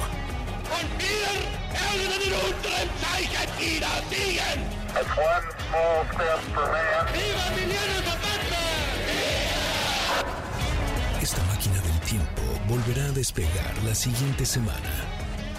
[11.22, 15.04] Esta máquina del tiempo volverá a despegar la siguiente semana.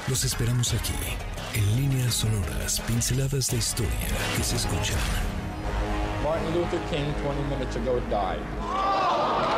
[0.09, 0.95] Los esperamos aquí,
[1.55, 4.99] en líneas sonoras, pinceladas de historia que se escuchan.
[6.23, 9.58] Martin Luther King, 20 minutes ago, died.